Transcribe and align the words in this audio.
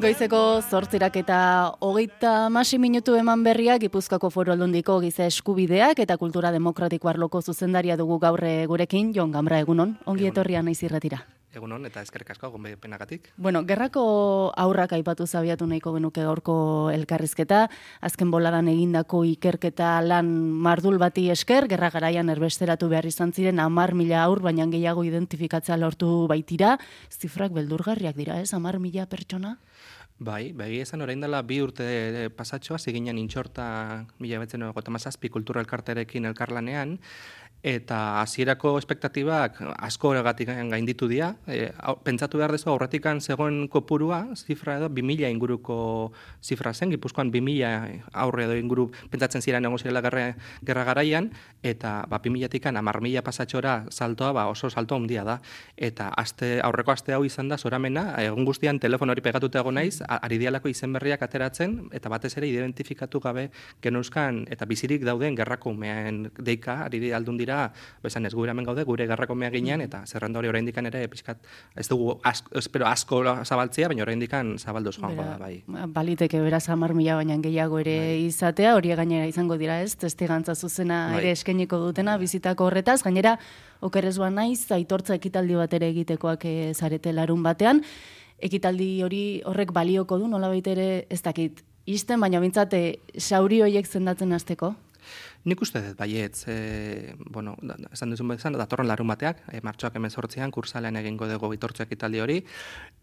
Goizeko 0.00 0.62
zortzirak 0.64 1.16
eta 1.20 1.38
hogeita 1.84 2.48
masi 2.48 2.78
minutu 2.80 3.18
eman 3.20 3.42
berriak 3.44 3.82
Gipuzkoako 3.82 4.30
foro 4.32 4.54
aldundiko 4.54 4.94
giza 5.02 5.26
eskubideak 5.28 6.00
eta 6.00 6.16
kultura 6.16 6.52
demokratiko 6.54 7.10
arloko 7.12 7.42
zuzendaria 7.42 7.98
dugu 8.00 8.16
gaurre 8.22 8.54
gurekin, 8.70 9.12
Jon 9.12 9.30
Gambra 9.30 9.60
egunon, 9.60 9.98
ongi 10.06 10.24
Egunon. 10.24 10.32
etorria 10.32 10.62
naiz 10.62 10.80
irratira. 10.82 11.20
Egunon 11.50 11.82
eta 11.88 12.02
eskerrik 12.04 12.30
asko 12.30 12.52
penagatik. 12.80 13.32
Bueno, 13.36 13.64
gerrako 13.66 14.52
aurrak 14.56 14.92
aipatu 14.94 15.26
zabiatu 15.26 15.66
nahiko 15.66 15.92
genuke 15.96 16.22
gaurko 16.22 16.90
elkarrizketa, 16.94 17.64
azken 18.00 18.30
boladan 18.30 18.68
egindako 18.68 19.24
ikerketa 19.24 20.00
lan 20.00 20.30
mardul 20.62 20.98
bati 20.98 21.28
esker, 21.30 21.66
gerra 21.66 21.90
garaian 21.90 22.30
erbesteratu 22.30 22.88
behar 22.88 23.06
izan 23.06 23.32
ziren 23.32 23.58
amar 23.58 23.94
mila 23.94 24.22
aur, 24.22 24.40
baina 24.40 24.66
gehiago 24.70 25.02
identifikatzea 25.02 25.76
lortu 25.76 26.28
baitira, 26.30 26.76
zifrak 27.10 27.52
beldurgarriak 27.52 28.14
dira, 28.14 28.38
ez, 28.40 28.54
amar 28.54 28.78
mila 28.78 29.06
pertsona? 29.10 29.56
Bai, 30.20 30.52
begi 30.52 30.82
esan 30.84 31.00
orain 31.00 31.22
dela 31.24 31.38
bi 31.48 31.62
urte 31.64 31.84
eh, 31.88 32.24
pasatxoa, 32.28 32.76
ziginen 32.76 33.16
intxorta 33.16 34.04
mila 34.20 34.42
betzen 34.42 34.66
kultura 35.32 35.62
elkarterekin 35.64 36.26
elkarlanean, 36.28 36.98
eta 37.62 38.22
hasierako 38.22 38.78
espektatibak 38.80 39.58
asko 39.76 40.14
egatik 40.16 40.48
gainditu 40.48 41.08
dira. 41.10 41.34
E, 41.46 41.68
pentsatu 42.04 42.40
behar 42.40 42.54
dezu 42.56 42.70
aurretikan 42.72 43.20
zegoen 43.20 43.68
kopurua, 43.68 44.22
zifra 44.34 44.78
edo, 44.80 44.88
2000 44.88 45.28
inguruko 45.28 46.12
zifra 46.42 46.72
zen, 46.72 46.90
gipuzkoan 46.94 47.30
2000 47.30 48.00
aurre 48.12 48.46
edo 48.48 48.56
inguru 48.56 48.88
pentsatzen 49.12 49.44
ziren 49.44 49.64
egon 49.64 49.78
zirela 49.78 50.00
gerra, 50.00 50.24
gerra 50.64 50.84
garaian, 50.88 51.30
eta 51.62 52.06
ba, 52.08 52.20
2000-tikan 52.24 52.76
amar 52.80 53.00
mila 53.04 53.22
pasatxora 53.22 53.84
saltoa 53.90 54.32
ba, 54.32 54.46
oso 54.48 54.70
salto 54.70 54.96
handia 54.96 55.24
da. 55.24 55.40
Eta 55.76 56.08
aste, 56.16 56.60
aurreko 56.64 56.94
aste 56.96 57.12
hau 57.12 57.24
izan 57.28 57.52
da 57.52 57.58
zoramena, 57.58 58.14
egun 58.24 58.48
guztian 58.48 58.80
telefono 58.80 59.12
hori 59.12 59.24
pegatuta 59.24 59.60
egon 59.60 59.76
naiz, 59.76 60.00
ari 60.08 60.40
dialako 60.40 60.72
izen 60.72 60.96
berriak 60.96 61.22
ateratzen, 61.28 61.90
eta 61.92 62.08
batez 62.08 62.32
ere 62.40 62.48
identifikatu 62.48 63.20
gabe 63.20 63.50
geneuzkan, 63.84 64.46
eta 64.48 64.64
bizirik 64.64 65.04
dauden 65.04 65.36
gerrako 65.36 65.74
umeen 65.76 66.30
deika, 66.38 66.86
ari 66.86 67.12
aldun 67.12 67.36
dira, 67.36 67.49
besan 68.02 68.26
ez 68.26 68.34
gure 68.34 68.52
hemen 68.52 68.66
gaude, 68.66 68.84
gure 68.88 69.06
gerrako 69.10 69.36
umea 69.36 69.50
ginean, 69.50 69.80
eta 69.84 70.02
zerrenda 70.06 70.40
hori 70.40 70.50
oraindikan 70.52 70.86
ere, 70.90 71.06
pixkat, 71.12 71.40
ez 71.76 71.86
dugu, 71.88 72.18
asko, 72.26 72.52
espero 72.58 72.86
asko 72.88 73.22
zabaltzea, 73.44 73.88
baina 73.92 74.04
oraindikan 74.06 74.56
zabalduz 74.58 74.96
joango 74.98 75.24
da, 75.24 75.36
bai. 75.40 75.62
Baliteke 75.66 76.40
beraz 76.44 76.68
amar 76.68 76.94
mila 76.94 77.16
baina 77.20 77.36
gehiago 77.42 77.80
ere 77.82 77.96
izatea, 78.20 78.74
hori 78.78 78.94
gainera 78.96 79.26
izango 79.30 79.58
dira 79.60 79.80
ez, 79.82 79.94
testigantza 80.00 80.54
zuzena 80.54 81.00
Bai. 81.12 81.20
ere 81.20 81.34
eskainiko 81.36 81.80
dutena 81.82 82.16
bizitako 82.18 82.68
horretaz, 82.68 83.02
gainera 83.02 83.36
okerez 83.80 84.16
ba 84.18 84.30
naiz, 84.30 84.64
aitortza 84.72 85.16
ekitaldi 85.16 85.56
bat 85.58 85.74
ere 85.74 85.90
egitekoak 85.94 86.44
eh, 86.44 86.72
zarete 86.74 87.12
larun 87.16 87.42
batean, 87.42 87.82
ekitaldi 88.40 89.02
hori 89.04 89.24
horrek 89.44 89.72
balioko 89.76 90.18
du, 90.18 90.28
nola 90.28 90.52
ere 90.54 91.06
ez 91.10 91.22
dakit, 91.22 91.62
isten, 91.86 92.20
baina 92.20 92.40
bintzate 92.40 93.00
sauri 93.18 93.60
horiek 93.62 93.86
zendatzen 93.86 94.32
hasteko. 94.32 94.74
Nik 95.48 95.62
uste 95.64 95.80
dut, 95.80 95.96
baietz, 95.96 96.44
e, 96.52 97.14
bueno, 97.32 97.54
da, 97.64 97.78
esan 97.94 98.10
duzun 98.12 98.28
bezan, 98.28 98.58
datorren 98.60 98.88
larun 98.90 99.08
bateak, 99.08 99.38
e, 99.48 99.62
martxoak 99.64 99.94
emezortzian, 99.96 100.50
kursalean 100.52 100.98
egingo 101.00 101.24
dugu 101.30 101.54
itortzuak 101.56 101.94
italdi 101.96 102.20
hori, 102.20 102.36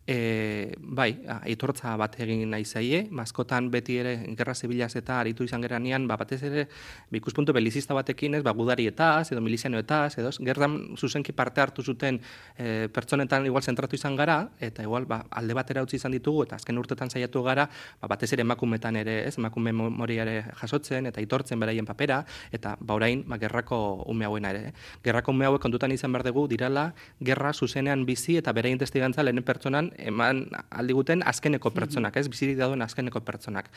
e, 0.06 0.18
bai, 0.78 1.08
itortza 1.50 1.96
bat 1.98 2.20
egin 2.22 2.44
nahi 2.54 2.66
zaie, 2.66 3.00
maskotan 3.10 3.72
beti 3.74 3.98
ere 4.04 4.14
gerra 4.38 4.54
zibilaz 4.54 4.92
eta 5.00 5.18
aritu 5.20 5.48
izan 5.50 5.66
geranean, 5.66 6.06
ba, 6.08 6.16
batez 6.22 6.44
ere, 6.46 6.68
ba, 7.10 7.18
ikuspuntu 7.18 7.56
belizista 7.58 7.98
batekin 7.98 8.38
ez, 8.38 8.44
ba, 8.46 8.54
gudarietaz, 8.54 9.32
edo 9.34 9.42
milizianoetaz, 9.42 10.20
edo 10.22 10.30
gerran 10.38 10.78
zuzenki 10.96 11.34
parte 11.34 11.66
hartu 11.66 11.82
zuten 11.82 12.22
e, 12.54 12.86
pertsonetan 12.94 13.50
igual 13.50 13.66
zentratu 13.66 13.98
izan 13.98 14.16
gara, 14.16 14.38
eta 14.62 14.86
igual 14.86 15.10
ba, 15.10 15.24
alde 15.32 15.58
batera 15.58 15.82
utzi 15.82 15.98
izan 15.98 16.14
ditugu, 16.14 16.46
eta 16.46 16.62
azken 16.62 16.78
urtetan 16.78 17.10
saiatu 17.10 17.42
gara, 17.50 17.66
ba, 17.98 18.14
batez 18.14 18.30
ere 18.38 18.46
emakumetan 18.46 19.02
ere, 19.02 19.24
ez, 19.26 19.36
emakume 19.42 19.74
memoriare 19.74 20.44
jasotzen, 20.62 21.10
eta 21.10 21.26
itortzen 21.26 21.60
beraien 21.60 21.90
papera, 21.90 22.22
eta 22.52 22.78
ba 22.80 22.94
orain 22.95 23.23
ba, 23.28 23.38
gerrako 23.38 24.03
ume 24.08 24.25
hauena 24.25 24.52
ere. 24.52 24.73
Gerrako 25.03 25.31
ume 25.31 25.46
hauek 25.46 25.62
kontutan 25.62 25.91
izan 25.91 26.12
behar 26.12 26.25
dugu 26.28 26.47
dirala 26.47 26.94
gerra 27.24 27.53
zuzenean 27.53 28.06
bizi 28.06 28.38
eta 28.38 28.53
beraien 28.53 28.78
testigantza 28.79 29.24
lehen 29.24 29.44
pertsonan 29.44 29.91
eman 29.97 30.47
aldiguten 30.69 31.24
azkeneko 31.25 31.72
pertsonak, 31.72 32.18
ez 32.18 32.28
bizirik 32.29 32.57
dauden 32.57 32.81
azkeneko 32.81 33.22
pertsonak. 33.22 33.69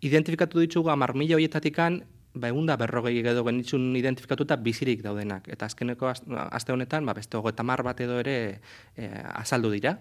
Identifikatu 0.00 0.60
ditugu 0.60 0.90
amar 0.90 1.14
mila 1.14 1.36
horietatikan 1.36 2.02
ba, 2.34 2.48
egun 2.48 2.66
da 2.66 2.76
berrogei 2.80 3.18
edo 3.20 3.44
genitzun 3.44 3.90
identifikatuta 3.96 4.56
bizirik 4.56 5.02
daudenak. 5.04 5.48
Eta 5.52 5.66
azkeneko 5.68 6.08
az- 6.08 6.22
aste 6.50 6.72
honetan, 6.72 7.04
ba, 7.06 7.12
beste 7.14 7.36
hogeita 7.36 7.62
mar 7.62 7.82
bat 7.82 8.00
edo 8.00 8.18
ere 8.20 8.60
e, 8.96 9.08
azaldu 9.34 9.70
dira. 9.70 9.98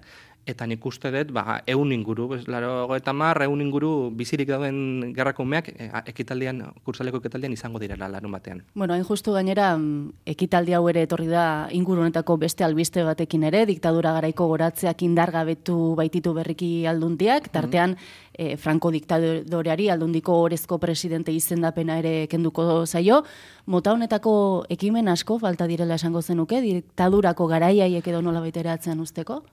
Eta 0.50 0.66
nik 0.66 0.84
uste 0.90 1.12
dut, 1.13 1.29
ba, 1.31 1.59
eun 1.69 1.91
inguru, 1.94 2.25
bez, 2.31 2.47
laro 2.50 2.88
goeta 2.90 3.13
mar, 3.13 3.38
eun 3.46 3.62
inguru 3.62 4.09
bizirik 4.18 4.47
dauden 4.50 5.12
gerrako 5.13 5.44
umeak 5.46 5.68
e, 5.75 5.90
a- 5.94 6.02
ekitaldian, 6.09 6.63
kursaleko 6.84 7.19
ekitaldian 7.22 7.53
izango 7.53 7.78
direla 7.79 8.07
larun 8.09 8.31
batean. 8.34 8.63
Bueno, 8.74 8.96
hain 8.96 9.06
justu 9.06 9.35
gainera, 9.35 9.75
mm, 9.78 10.25
ekitaldi 10.34 10.74
hau 10.74 10.81
ere 10.90 11.03
etorri 11.06 11.28
da 11.29 11.68
inguru 11.72 12.02
honetako 12.02 12.38
beste 12.41 12.63
albiste 12.66 13.03
batekin 13.06 13.44
ere, 13.44 13.68
diktadura 13.69 14.16
garaiko 14.18 14.47
goratzeak 14.50 15.03
indargabetu 15.06 15.78
baititu 15.96 16.34
berriki 16.34 16.88
aldundiak, 16.90 17.52
tartean 17.53 17.96
eh, 18.34 18.58
Franco 18.58 18.90
diktadoreari 18.91 19.90
aldundiko 19.94 20.41
orezko 20.41 20.79
presidente 20.79 21.31
izendapena 21.31 22.00
ere 22.02 22.25
kenduko 22.28 22.85
zaio. 22.88 23.22
Mota 23.68 23.94
honetako 23.94 24.66
ekimen 24.69 25.08
asko 25.08 25.38
falta 25.38 25.68
direla 25.68 26.02
esango 26.02 26.22
zenuke, 26.22 26.62
diktadurako 26.62 27.46
garaiaiek 27.47 28.08
edo 28.08 28.22
nola 28.22 28.41
atzean 28.41 29.00
usteko? 29.00 29.44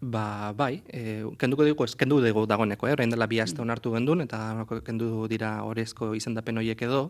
Ba, 0.00 0.52
bai, 0.54 0.84
e, 0.94 1.26
kenduko 1.42 1.64
dugu, 1.66 1.82
ez 1.82 1.96
kendu 1.98 2.20
dugu 2.22 2.44
dagoeneko, 2.46 2.86
eh? 2.86 2.92
orain 2.94 3.10
dela 3.10 3.26
bi 3.26 3.40
aste 3.42 3.58
onartu 3.58 3.90
gendun, 3.96 4.20
eta 4.22 4.64
kendu 4.86 5.26
dira 5.26 5.64
orezko 5.66 6.12
izendapen 6.14 6.60
horiek 6.60 6.84
edo. 6.86 7.00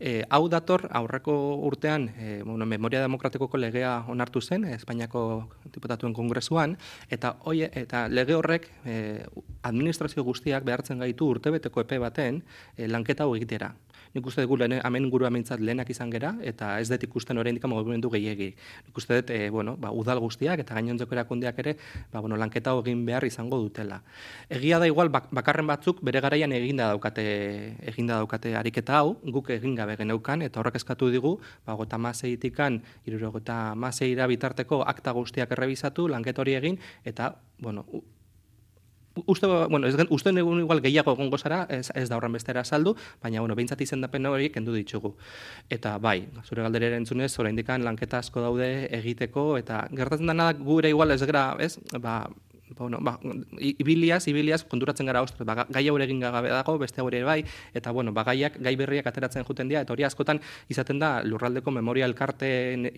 E, 0.00 0.24
hau 0.28 0.48
dator, 0.50 0.88
aurreko 0.90 1.36
urtean, 1.68 2.08
e, 2.18 2.42
bueno, 2.42 2.66
Memoria 2.66 3.04
Demokratikoko 3.06 3.60
legea 3.62 3.92
onartu 4.10 4.42
zen, 4.42 4.64
Espainiako 4.74 5.22
diputatuen 5.70 6.18
kongresuan, 6.18 6.74
eta, 7.14 7.36
oie, 7.46 7.70
eta 7.78 8.08
lege 8.10 8.34
horrek 8.34 8.66
e, 8.84 9.22
administrazio 9.62 10.26
guztiak 10.26 10.66
behartzen 10.66 10.98
gaitu 10.98 11.30
urtebeteko 11.36 11.86
epe 11.86 12.02
baten 12.02 12.42
e, 12.76 12.88
lanketa 12.90 13.22
hau 13.22 13.36
egitera. 13.38 13.70
Nik 14.12 14.26
uste 14.28 14.42
dugu 14.44 14.58
lehen, 14.60 14.74
hemen 14.84 15.08
guru 15.08 15.24
amintzat 15.24 15.60
lehenak 15.64 15.88
izan 15.88 16.10
gera, 16.12 16.34
eta 16.44 16.74
ez 16.82 16.88
dut 16.90 17.04
ikusten 17.06 17.38
oraindik 17.40 17.64
mugimendu 17.64 18.10
gehiegi. 18.12 18.50
Nik 18.86 18.98
uste 19.00 19.20
dut, 19.20 19.30
e, 19.32 19.48
bueno, 19.50 19.72
ba, 19.80 19.88
udal 19.96 20.20
guztiak 20.20 20.60
eta 20.60 20.76
gainontzeko 20.76 21.16
erakundeak 21.16 21.62
ere, 21.64 21.76
ba, 22.12 22.20
bueno, 22.20 22.36
lanketa 22.36 22.74
egin 22.82 23.06
behar 23.08 23.24
izango 23.24 23.56
dutela. 23.62 24.02
Egia 24.52 24.78
da 24.82 24.86
igual, 24.90 25.08
bak, 25.08 25.30
bakarren 25.32 25.66
batzuk 25.66 26.04
bere 26.04 26.20
garaian 26.20 26.52
eginda 26.52 26.90
daukate, 26.92 27.24
eginda 27.88 28.20
daukate 28.20 28.52
ariketa 28.60 29.00
hau, 29.00 29.16
guk 29.24 29.48
egin 29.56 29.78
gabe 29.80 29.96
geneukan, 29.96 30.44
eta 30.44 30.60
horrek 30.60 30.76
eskatu 30.82 31.08
digu, 31.08 31.38
ba, 31.64 31.72
gota 31.80 31.96
mazeitikan, 31.96 32.82
irurogota 33.08 33.62
mazeira 33.74 34.28
bitarteko 34.28 34.82
akta 34.84 35.16
guztiak 35.16 35.56
errebizatu, 35.56 36.10
lanketa 36.12 36.44
hori 36.44 36.60
egin, 36.60 36.76
eta, 37.08 37.32
bueno, 37.64 37.86
Uste, 39.26 39.46
bueno, 39.46 39.86
ez, 39.86 39.96
uste 40.08 40.30
egun 40.30 40.60
igual 40.62 40.80
gehiago 40.80 41.12
egongo 41.12 41.38
zara, 41.38 41.66
ez, 41.68 41.90
ez 41.94 42.08
da 42.08 42.16
horren 42.16 42.32
bestera 42.32 42.64
saldu, 42.64 42.94
baina, 43.22 43.40
bueno, 43.40 43.54
behintzat 43.58 43.80
izendapen 43.84 44.26
hori 44.26 44.48
kendu 44.50 44.72
ditugu. 44.72 45.14
Eta, 45.68 45.98
bai, 45.98 46.28
zure 46.44 46.64
galderera 46.64 46.96
entzunez, 46.96 47.32
oraindikan 47.38 47.84
lanketa 47.84 48.22
asko 48.24 48.40
daude 48.40 48.70
egiteko, 49.00 49.58
eta 49.60 49.84
gertatzen 49.92 50.32
da 50.32 50.52
gure 50.56 50.88
igual 50.88 51.12
ez 51.12 51.20
gara, 51.22 51.50
ez, 51.60 51.76
ba, 52.00 52.22
bueno, 52.78 52.98
ba, 53.00 53.18
ibiliaz, 53.58 54.26
ibiliaz, 54.28 54.64
konturatzen 54.64 55.06
gara, 55.06 55.22
ostras, 55.22 55.46
ba, 55.46 55.66
gai 55.68 55.88
hau 55.88 55.98
egin 56.02 56.20
gabe 56.20 56.48
dago, 56.50 56.78
beste 56.78 57.00
hau 57.00 57.08
ere 57.08 57.22
bai, 57.24 57.44
eta, 57.74 57.90
bueno, 57.92 58.12
ba, 58.12 58.24
gaiak, 58.24 58.58
gai 58.62 58.74
berriak 58.76 59.06
ateratzen 59.06 59.44
juten 59.44 59.68
dira, 59.68 59.82
eta 59.84 59.92
hori 59.92 60.04
askotan 60.04 60.40
izaten 60.68 60.98
da 60.98 61.22
lurraldeko 61.24 61.70
memoria 61.70 62.04
elkarteen 62.06 62.88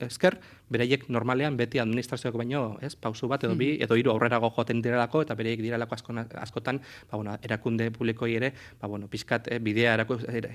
esker, 0.00 0.38
beraiek 0.70 1.08
normalean 1.08 1.56
beti 1.56 1.78
administrazioak 1.78 2.34
baino, 2.36 2.78
ez, 2.82 2.94
pausu 2.96 3.28
bat 3.28 3.44
edo 3.44 3.54
bi, 3.56 3.76
edo 3.80 3.96
hiru 3.96 4.10
aurrerago 4.12 4.50
joaten 4.56 4.82
direlako, 4.82 5.22
eta 5.22 5.34
beraiek 5.38 5.60
direlako 5.62 5.94
askona, 5.94 6.26
askotan, 6.42 6.80
ba, 7.10 7.16
bueno, 7.16 7.36
erakunde 7.42 7.90
publikoi 7.90 8.34
ere, 8.36 8.52
ba, 8.80 8.88
bueno, 8.88 9.08
pixkat 9.08 9.48
eh, 9.52 9.58
bidea 9.58 9.94
er- 9.96 10.48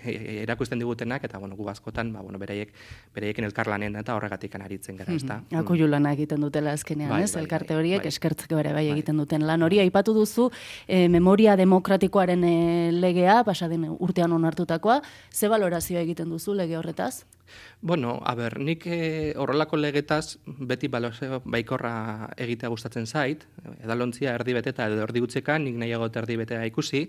erakusten 0.44 0.80
digutenak, 0.80 1.24
eta, 1.24 1.38
bueno, 1.40 1.56
gu 1.56 1.68
askotan, 1.70 2.14
ba, 2.14 2.22
bueno, 2.22 2.40
beraiek, 2.40 2.74
beraiekin 3.16 3.46
elkarlanen 3.50 3.96
eta 3.96 4.16
horregatik 4.16 4.56
aritzen 4.56 4.98
gara, 4.98 5.14
ezta? 5.14 5.42
Mm. 5.52 5.90
Lana 5.94 6.14
egiten 6.14 6.40
dutela 6.42 6.72
azkenean, 6.72 7.10
Bai, 7.10 7.24
ez? 7.24 7.34
bai, 7.36 7.42
Elkarte 7.44 7.74
bai, 7.74 7.80
horiek 7.82 8.00
bai. 8.02 8.08
eskertzeko 8.08 8.56
ere 8.64 8.74
bai 8.74 8.88
egiten 8.96 9.20
duten 9.22 9.46
lan 9.48 9.64
hori. 9.68 9.82
Aipatu 9.84 10.16
duzu, 10.16 10.50
eh, 10.88 11.08
memoria 11.10 11.58
demokratikoaren 11.60 12.44
eh, 12.48 12.90
legea, 12.96 13.44
pasaden 13.44 13.86
urtean 14.00 14.34
onartutakoa, 14.34 15.02
ze 15.32 15.52
valorazioa 15.52 16.02
egiten 16.08 16.34
duzu 16.34 16.56
lege 16.58 16.80
horretaz? 16.80 17.26
Bueno, 17.86 18.22
a 18.24 18.34
ber, 18.34 18.62
nik 18.64 18.86
e, 18.88 19.34
horrelako 19.36 19.76
legetaz 19.76 20.38
beti 20.46 20.88
baloseo 20.88 21.42
baikorra 21.44 22.30
egitea 22.40 22.70
gustatzen 22.72 23.04
zait, 23.04 23.42
edalontzia 23.84 24.38
erdi 24.38 24.54
beteta 24.56 24.86
edo 24.88 25.02
erdi 25.04 25.20
gutzeka, 25.20 25.58
nik 25.60 25.76
nahiago 25.82 26.08
erdi 26.22 26.38
betea 26.40 26.62
ikusi, 26.70 27.02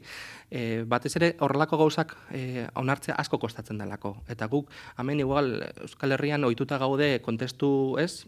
e, 0.50 0.82
batez 0.82 1.12
ere 1.20 1.28
horrelako 1.38 1.78
gauzak 1.78 2.16
e, 2.34 2.64
onartzea 2.74 3.14
asko 3.22 3.38
kostatzen 3.38 3.78
delako. 3.78 4.16
Eta 4.26 4.48
guk, 4.50 4.72
hemen 4.98 5.22
igual 5.22 5.52
Euskal 5.86 6.16
Herrian 6.16 6.42
ohituta 6.42 6.80
gaude 6.82 7.20
kontestu, 7.22 7.94
ez, 8.02 8.26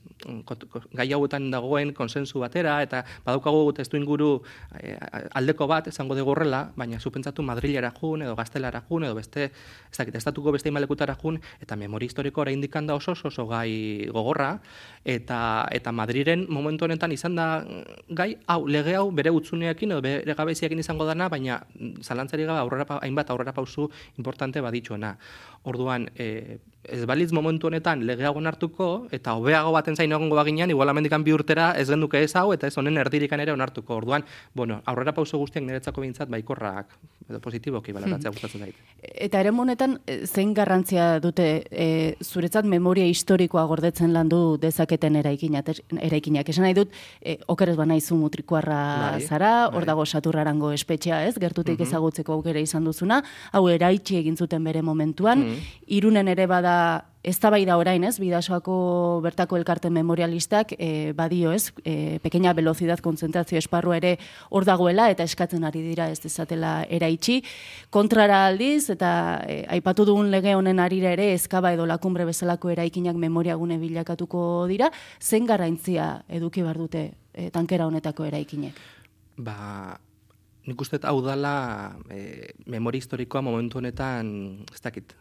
gai 0.94 1.08
hauetan 1.18 1.50
dagoen 1.50 1.90
konsensu 1.98 2.44
batera, 2.44 2.76
eta 2.86 3.02
badaukagu 3.26 3.74
testu 3.80 3.98
inguru 3.98 4.30
e, 4.78 4.94
aldeko 5.34 5.66
bat, 5.66 5.90
esango 5.90 6.14
dugu 6.14 6.30
horrela, 6.36 6.62
baina 6.76 7.02
zupentzatu 7.02 7.42
Madrilera 7.42 7.90
jun, 7.98 8.22
edo 8.22 8.38
Gaztelara 8.38 8.84
jun, 8.86 9.10
edo 9.10 9.18
beste, 9.18 9.50
ez 9.50 9.98
dakit, 9.98 10.22
estatuko 10.22 10.54
beste 10.54 10.70
imalekutara 10.70 11.18
jun, 11.18 11.42
eta 11.58 11.74
memori 12.06 12.08
historiko 12.08 12.40
oraindik 12.42 12.72
da 12.86 12.94
oso 12.94 13.12
oso 13.12 13.46
gai 13.46 14.08
gogorra 14.12 14.60
eta 15.04 15.68
eta 15.70 15.92
Madrilen 15.92 16.46
momentu 16.48 16.84
honetan 16.84 17.12
izan 17.12 17.36
da 17.36 17.64
gai 18.08 18.36
hau 18.46 18.66
lege 18.66 18.96
hau 18.96 19.10
bere 19.12 19.30
utzuneekin 19.30 19.92
edo 19.92 20.00
bere 20.02 20.34
gabeziekin 20.34 20.78
izango 20.78 21.06
dana 21.06 21.28
baina 21.28 21.60
zalantzari 22.02 22.44
gabe 22.44 22.58
aurrera 22.58 22.98
hainbat 23.02 23.30
aurrera 23.30 23.52
pausu 23.52 23.88
importante 24.18 24.60
baditzuena. 24.60 25.16
Orduan 25.64 26.08
e, 26.16 26.58
ez 26.86 27.04
baliz 27.06 27.32
momentu 27.32 27.66
honetan 27.66 28.04
legeago 28.06 28.38
onartuko 28.38 29.08
eta 29.10 29.34
hobeago 29.34 29.72
baten 29.72 29.96
zain 29.96 30.12
egongo 30.12 30.36
baginean 30.36 30.70
igual 30.70 30.88
amendikan 30.88 31.24
bi 31.24 31.32
urtera 31.32 31.72
ez 31.78 31.88
genduke 31.88 32.22
ez 32.22 32.34
hau 32.36 32.52
eta 32.52 32.66
ez 32.66 32.76
honen 32.76 32.96
erdirikan 32.98 33.40
ere 33.40 33.52
onartuko. 33.52 33.96
Orduan, 33.96 34.24
bueno, 34.54 34.80
aurrera 34.86 35.14
pauso 35.14 35.38
guztiak 35.38 35.64
niretzako 35.64 36.00
behintzat 36.00 36.30
baikorrak 36.30 36.96
edo 37.28 37.40
positiboki 37.42 37.92
balatatzea 37.92 38.30
hmm. 38.30 38.34
gustatzen 38.38 38.60
zait. 38.60 38.74
Eta 39.02 39.40
ere 39.42 39.50
honetan 39.50 39.98
eh, 40.06 40.20
zein 40.26 40.54
garrantzia 40.54 41.18
dute 41.20 41.48
e, 41.70 41.85
zuretzat 42.24 42.66
memoria 42.68 43.06
historikoa 43.08 43.64
gordetzen 43.70 44.12
landu 44.14 44.56
dezaketen 44.60 45.16
eraikinak, 45.22 45.70
eraikinak. 45.96 46.48
Esan 46.52 46.66
nahi 46.66 46.76
dut, 46.76 46.94
e, 47.20 47.38
okerez 47.52 47.76
bana 47.78 47.96
izu 47.98 48.18
mutrikuarra 48.20 48.80
bai, 49.16 49.24
zara, 49.26 49.52
hor 49.68 49.82
bai. 49.82 49.90
dago 49.92 50.06
saturrarango 50.06 50.72
espetxea, 50.76 51.24
ez? 51.28 51.36
Gertutik 51.38 51.78
mm 51.78 51.86
ezagutzeko 51.86 52.32
aukera 52.34 52.58
izan 52.58 52.84
duzuna, 52.88 53.20
hau 53.52 53.68
eraitsi 53.70 54.16
egin 54.18 54.36
zuten 54.36 54.64
bere 54.64 54.82
momentuan, 54.82 55.44
mm 55.44 55.74
irunen 55.96 56.28
ere 56.28 56.48
bada 56.50 56.76
ez 57.26 57.40
da 57.42 57.50
bai 57.50 57.64
da 57.66 57.74
orain, 57.74 58.04
ez, 58.06 58.20
bidasoako 58.22 58.76
bertako 59.24 59.58
elkarten 59.58 59.90
memorialistak, 59.92 60.76
e, 60.78 61.10
badio, 61.18 61.50
ez, 61.50 61.72
e, 61.82 62.20
pequeña 62.22 62.52
velocidad 62.54 63.02
konzentrazio 63.02 63.58
esparru 63.58 63.96
ere 63.96 64.12
hor 64.48 64.64
dagoela, 64.64 65.08
eta 65.10 65.26
eskatzen 65.26 65.66
ari 65.66 65.82
dira 65.82 66.06
ez 66.12 66.20
dezatela 66.22 66.86
eraitsi. 66.86 67.40
Kontrara 67.90 68.44
aldiz, 68.46 68.92
eta 68.94 69.10
e, 69.42 69.58
aipatu 69.74 70.06
dugun 70.06 70.30
lege 70.30 70.54
honen 70.54 70.78
arira 70.78 71.10
ere, 71.18 71.32
ezkaba 71.34 71.74
edo 71.74 71.88
lakumbre 71.90 72.28
bezalako 72.30 72.70
eraikinak 72.70 73.18
memoriagune 73.18 73.80
bilakatuko 73.82 74.46
dira, 74.70 74.92
zen 75.18 75.50
garrantzia 75.50 76.22
eduki 76.28 76.62
bar 76.62 76.78
dute 76.78 77.08
e, 77.34 77.50
tankera 77.50 77.90
honetako 77.90 78.30
eraikinek? 78.30 78.78
Ba, 79.42 79.98
nik 80.70 80.80
uste 80.80 81.02
hau 81.02 81.18
dala 81.26 81.56
e, 82.06 82.54
memoria 82.70 83.02
historikoa 83.02 83.42
momentu 83.42 83.82
honetan, 83.82 84.36
ez 84.70 84.84
dakit, 84.86 85.18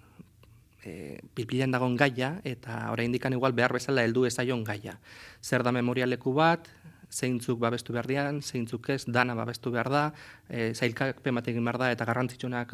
e, 0.86 1.20
pilpilan 1.34 1.74
dagoen 1.74 1.98
gaia, 1.98 2.36
eta 2.46 2.86
orain 2.94 3.12
dikan 3.12 3.34
igual 3.34 3.58
behar 3.58 3.74
bezala 3.74 4.06
heldu 4.06 4.26
ezaion 4.30 4.64
gaia. 4.64 5.00
Zer 5.42 5.66
da 5.66 5.74
memorialeku 5.76 6.34
bat, 6.38 6.70
zeintzuk 7.12 7.60
babestu 7.60 7.94
behar 7.94 8.08
dian, 8.10 8.42
zeintzuk 8.42 8.90
ez, 8.94 9.04
dana 9.08 9.36
babestu 9.38 9.72
behar 9.74 9.90
da, 9.92 10.04
e, 10.50 10.72
zailkak 10.74 11.22
pemat 11.26 11.48
egin 11.52 11.66
behar 11.66 11.80
da, 11.82 11.92
eta 11.96 12.08
garrantzitsunak 12.08 12.74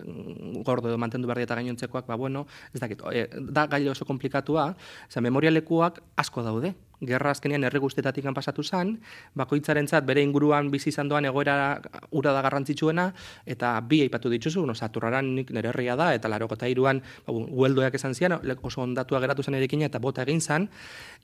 gordo 0.68 0.92
edo 0.92 1.00
mantendu 1.02 1.30
behar 1.30 1.44
eta 1.44 1.58
gainontzekoak, 1.60 2.08
ba 2.08 2.20
bueno, 2.20 2.46
ez 2.74 2.82
dakit, 2.84 3.04
e, 3.12 3.28
da 3.52 3.68
gailo 3.72 3.92
oso 3.96 4.06
komplikatua, 4.06 4.72
za 5.10 5.22
memorialekuak 5.22 6.02
asko 6.24 6.44
daude, 6.48 6.76
gerra 7.02 7.32
azkenean 7.32 7.64
herri 7.66 7.80
guztietatik 7.82 8.26
pasatu 8.36 8.64
zen, 8.64 9.00
bakoitzarentzat 9.36 10.06
bere 10.06 10.22
inguruan 10.22 10.70
bizi 10.72 10.90
izan 10.90 11.10
doan 11.10 11.26
egoera 11.26 11.82
ura 12.12 12.34
da 12.34 12.42
garrantzitsuena, 12.42 13.12
eta 13.46 13.74
bi 13.82 14.02
aipatu 14.06 14.30
dituzu, 14.30 14.66
no, 14.66 14.76
saturraran 14.76 15.34
nik 15.36 15.52
nire 15.52 15.70
herria 15.70 15.96
da, 15.96 16.14
eta 16.14 16.30
laro 16.30 16.48
gota 16.48 16.68
iruan, 16.68 17.02
ba, 17.26 17.34
gueldoak 17.34 17.96
esan 17.96 18.14
zian, 18.16 18.38
oso 18.62 18.82
ondatua 18.82 19.20
geratu 19.20 19.44
zen 19.44 19.58
erekin, 19.58 19.82
eta 19.88 20.00
bota 20.00 20.24
egin 20.24 20.42
zen, 20.42 20.70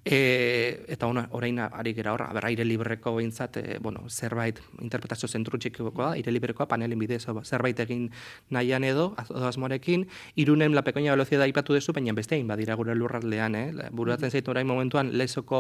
e, 0.04 0.84
eta 0.88 1.08
ona, 1.08 1.28
orain 1.32 1.60
ari 1.60 1.94
gera 1.94 2.14
hor, 2.14 2.26
aber, 2.28 2.48
aire 2.50 2.66
libreko 2.66 3.16
behintzat, 3.16 3.58
e, 3.58 3.78
bueno, 3.80 4.06
zerbait, 4.10 4.60
interpretazio 4.82 5.30
zentru 5.30 5.60
txikikoa, 5.60 6.14
aire 6.16 6.32
librekoa, 6.32 6.68
panelin 6.68 7.00
bidez, 7.00 7.26
zerbait 7.44 7.80
egin 7.86 8.10
nahian 8.50 8.84
edo, 8.84 9.14
azmorekin, 9.18 10.08
irunen 10.36 10.76
la 10.76 10.84
pekoina 10.84 11.14
velozia 11.14 11.38
da 11.40 11.46
aipatu 11.46 11.78
dezu, 11.78 11.94
baina 11.94 12.16
beste 12.18 12.36
egin 12.36 12.48
badira 12.48 12.76
gure 12.80 12.96
lurraldean, 12.96 13.56
eh? 13.56 13.90
Buratzen 13.92 14.32
zaitu 14.32 14.52
orain 14.52 14.68
momentuan, 14.68 15.12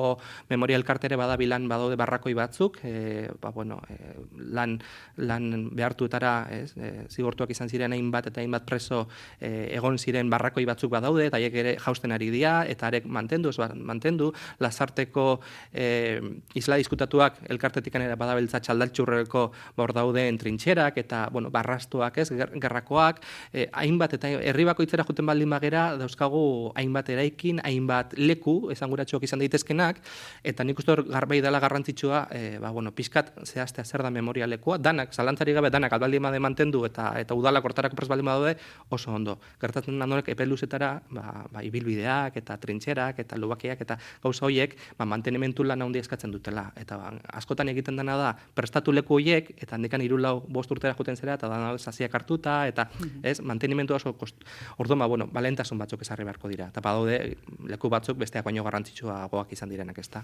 lesoko 0.07 0.19
memoria 0.49 0.77
elkartere 0.77 1.17
badabilan 1.17 1.67
badaude 1.67 1.95
barrakoi 1.97 2.33
batzuk, 2.33 2.79
e, 2.83 3.29
ba, 3.41 3.51
bueno, 3.51 3.81
e, 3.89 4.15
lan, 4.53 4.79
lan 5.17 5.69
behartuetara 5.75 6.47
ez, 6.51 6.73
e, 6.77 7.05
zigortuak 7.09 7.49
izan 7.51 7.69
ziren 7.69 7.93
hainbat 7.93 8.27
eta 8.27 8.41
hainbat 8.41 8.65
preso 8.65 9.07
e, 9.39 9.73
egon 9.75 9.97
ziren 9.97 10.29
barrakoi 10.29 10.65
batzuk 10.65 10.91
badaude, 10.91 11.27
eta 11.27 11.37
haiek 11.37 11.53
ere 11.53 11.75
jausten 11.77 12.11
ari 12.11 12.29
dira, 12.31 12.65
eta 12.65 12.87
arek 12.87 13.05
mantendu, 13.05 13.49
ez 13.49 13.57
mantendu, 13.75 14.31
lasarteko 14.59 15.39
e, 15.73 16.21
isla 16.55 16.77
diskutatuak 16.77 17.43
elkartetik 17.49 17.95
ere 17.95 18.15
badabiltza 18.15 18.61
txaldaltxurreko 18.61 19.51
bor 19.75 19.93
daude 19.93 20.27
trintxerak, 20.37 20.97
eta 20.97 21.27
bueno, 21.31 21.51
barrastuak 21.51 22.17
ez, 22.23 22.29
gerrakoak, 22.31 23.21
e, 23.51 23.67
hainbat 23.73 24.17
eta 24.17 24.31
herri 24.37 24.67
bakoitzera 24.67 25.03
juten 25.07 25.25
baldin 25.25 25.49
bagera, 25.49 25.89
dauzkagu 25.97 26.71
hainbat 26.77 27.09
eraikin, 27.09 27.59
hainbat 27.65 28.13
leku, 28.17 28.69
esan 28.71 28.93
izan 29.27 29.39
daitezkenak, 29.39 29.96
eta 30.43 30.63
nik 30.63 30.79
uste 30.79 30.91
hor 30.93 31.03
garbai 31.07 31.39
dela 31.41 31.59
garrantzitsua, 31.59 32.27
e, 32.31 32.57
ba, 32.59 32.71
bueno, 32.71 32.91
pizkat 32.95 33.33
zehaztea 33.43 33.85
zer 33.85 34.03
da 34.03 34.11
memorialekoa, 34.13 34.77
danak, 34.77 35.13
zalantzari 35.13 35.53
gabe, 35.53 35.69
danak 35.73 35.93
albaldi 35.93 36.19
made 36.19 36.39
mantendu 36.39 36.83
eta 36.85 37.11
eta 37.19 37.35
udala 37.35 37.61
kortarako 37.61 37.95
prez 37.95 38.09
baldin 38.09 38.25
badaude, 38.25 38.57
oso 38.89 39.11
ondo. 39.13 39.37
Gertatzen 39.61 39.99
da 39.99 40.07
nonek 40.07 40.29
epeluzetara, 40.33 40.91
ba, 41.09 41.45
ba, 41.51 41.63
ibilbideak 41.65 42.37
eta 42.41 42.57
trintxerak 42.61 43.19
eta 43.23 43.37
lubakiak 43.37 43.81
eta 43.81 43.97
gauza 44.23 44.45
horiek, 44.45 44.77
ba, 44.97 45.05
mantenimentu 45.05 45.63
lan 45.63 45.81
handia 45.81 46.03
eskatzen 46.05 46.31
dutela. 46.31 46.69
Eta 46.79 46.97
ba, 46.97 47.11
askotan 47.39 47.69
egiten 47.73 47.97
dena 47.99 48.17
da, 48.19 48.33
prestatu 48.55 48.93
leku 48.95 49.17
horiek, 49.17 49.51
eta 49.57 49.75
handikan 49.75 50.01
irulau 50.05 50.39
bost 50.47 50.71
urtera 50.71 50.95
juten 50.97 51.17
zera, 51.17 51.37
eta 51.39 51.49
dana 51.51 51.73
zaziak 51.77 52.13
hartuta, 52.13 52.59
eta 52.67 52.87
mhm. 52.89 53.23
ez, 53.23 53.39
mantenimentu 53.41 53.97
oso 53.97 54.13
kost... 54.17 54.43
Ordo, 54.77 54.95
ba, 54.95 55.07
bueno, 55.07 55.27
balentasun 55.31 55.77
batzuk 55.77 56.03
ezarri 56.05 56.25
beharko 56.27 56.49
dira. 56.51 56.69
Eta 56.73 56.83
badaude, 56.83 57.37
leku 57.67 57.89
batzuk 57.89 58.17
besteak 58.17 58.45
baino 58.45 58.63
garrantzitsua 58.63 59.19
goak 59.31 59.51
izan 59.53 59.69
diren 59.69 59.87
denak, 59.87 59.99
ez 59.99 60.09
da. 60.09 60.23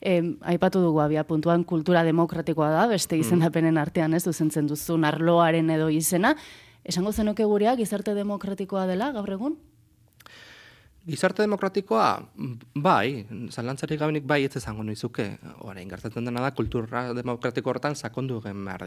Eh, 0.00 0.22
aipatu 0.54 0.80
dugu 0.80 1.00
abia 1.00 1.24
puntuan 1.24 1.64
kultura 1.64 2.04
demokratikoa 2.04 2.70
da, 2.70 2.86
beste 2.90 3.16
mm. 3.16 3.20
izendapenen 3.20 3.78
artean 3.78 4.14
ez 4.14 4.24
duzentzen 4.24 4.66
duzu 4.66 4.98
narloaren 4.98 5.70
edo 5.70 5.88
izena. 5.88 6.34
Esango 6.84 7.12
zenuke 7.12 7.44
gureak 7.44 7.78
gizarte 7.78 8.14
demokratikoa 8.14 8.86
dela 8.86 9.12
gaur 9.12 9.30
egun? 9.30 9.58
Gizarte 11.02 11.42
demokratikoa, 11.42 12.28
bai, 12.78 13.24
zalantzarik 13.50 13.98
gabenik 13.98 14.22
bai 14.22 14.44
ez 14.46 14.52
ezango 14.60 14.84
nizuke. 14.86 15.24
Orain, 15.66 15.88
gertatzen 15.90 16.28
dena 16.28 16.44
da, 16.44 16.52
kultura 16.54 17.08
demokratiko 17.16 17.72
horretan 17.72 17.96
sakondu 17.98 18.36
gen 18.44 18.60
behar 18.68 18.84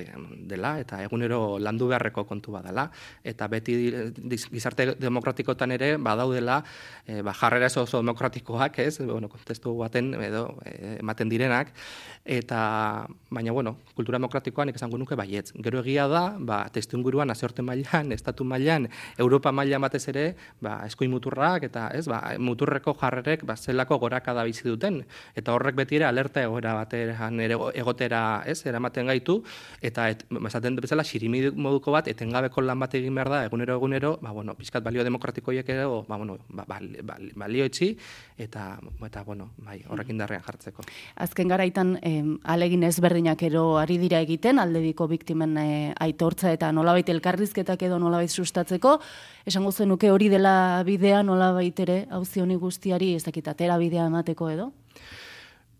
dela, 0.48 0.78
eta 0.80 1.02
egunero 1.04 1.58
landu 1.60 1.90
beharreko 1.90 2.24
kontu 2.24 2.54
badala. 2.56 2.86
Eta 3.20 3.50
beti 3.52 3.76
gizarte 4.46 4.94
demokratikotan 4.96 5.76
ere 5.76 5.90
badaudela, 5.98 6.62
e, 7.04 7.20
ba, 7.20 7.34
jarrera 7.36 7.68
oso, 7.68 8.00
demokratikoak, 8.00 8.80
ez, 8.80 9.02
bueno, 9.02 9.28
kontestu 9.28 9.76
baten 9.76 10.14
edo 10.24 10.46
e, 10.64 10.96
ematen 11.02 11.28
direnak. 11.28 11.76
Eta, 12.24 13.10
baina, 13.30 13.52
bueno, 13.52 13.76
kultura 13.94 14.22
demokratikoan 14.22 14.72
esango 14.72 14.98
nuke 14.98 15.20
baietz. 15.20 15.52
Gero 15.68 15.84
egia 15.84 16.08
da, 16.08 16.24
ba, 16.40 16.64
testu 16.72 16.96
inguruan, 16.96 17.36
aziorte 17.36 17.62
mailan, 17.62 18.16
estatu 18.16 18.48
mailan, 18.48 18.88
Europa 19.20 19.52
mailan 19.52 19.84
batez 19.84 20.06
ere, 20.16 20.26
ba, 20.64 20.80
eskuin 20.88 21.12
muturrak, 21.12 21.68
eta 21.68 21.90
ez, 21.92 22.05
ba, 22.10 22.22
muturreko 22.40 22.96
jarrerek 23.00 23.46
ba, 23.46 23.56
zelako 23.56 23.98
goraka 24.00 24.34
da 24.34 24.44
bizi 24.48 24.68
duten. 24.68 25.02
Eta 25.36 25.54
horrek 25.54 25.76
beti 25.76 26.00
ere 26.00 26.08
alerta 26.10 26.44
egoera 26.44 26.74
batean 26.78 27.40
ere 27.44 27.58
egotera 27.74 28.22
ez, 28.46 28.60
eramaten 28.66 29.08
gaitu, 29.12 29.42
eta 29.82 30.10
et, 30.14 30.26
esaten 30.48 30.78
bezala 30.82 31.04
xirimi 31.04 31.50
moduko 31.52 31.94
bat, 31.96 32.08
etengabeko 32.12 32.62
lan 32.62 32.80
bat 32.82 32.96
egin 32.98 33.16
behar 33.16 33.32
da, 33.32 33.44
egunero 33.50 33.76
egunero, 33.80 34.16
ba, 34.22 34.32
bueno, 34.36 34.56
pizkat 34.56 34.84
balio 34.84 35.04
demokratikoiek 35.08 35.70
ere, 35.70 35.86
ba, 35.86 36.18
bueno, 36.18 36.38
ba, 36.50 36.66
balio 37.36 37.66
etxi, 37.66 37.94
eta, 38.38 38.76
eta 39.06 39.24
bueno, 39.24 39.50
bai, 39.58 39.82
horrekin 39.90 40.20
darrean 40.20 40.44
jartzeko. 40.46 40.86
Azken 41.16 41.52
garaitan, 41.52 41.96
em, 42.02 42.36
alegin 42.44 42.84
ezberdinak 42.84 43.42
ero 43.48 43.78
ari 43.80 43.98
dira 44.02 44.20
egiten, 44.24 44.60
aldebiko 44.60 45.08
biktimen 45.12 45.58
e, 45.58 45.70
aitortza 46.00 46.52
eta 46.54 46.72
nolabait 46.76 47.10
elkarrizketak 47.10 47.88
edo 47.88 48.00
nolabait 48.00 48.32
sustatzeko, 48.32 49.00
esango 49.46 49.72
zenuke 49.72 50.10
hori 50.12 50.30
dela 50.30 50.84
bidea 50.86 51.22
nolabait 51.24 51.80
ere 51.80 51.95
hauzi 52.10 52.44
honi 52.44 52.58
guztiari 52.62 53.14
ez 53.16 53.24
dakit 53.28 53.48
atera 53.52 53.78
bidea 53.82 54.08
emateko 54.12 54.50
edo? 54.54 54.72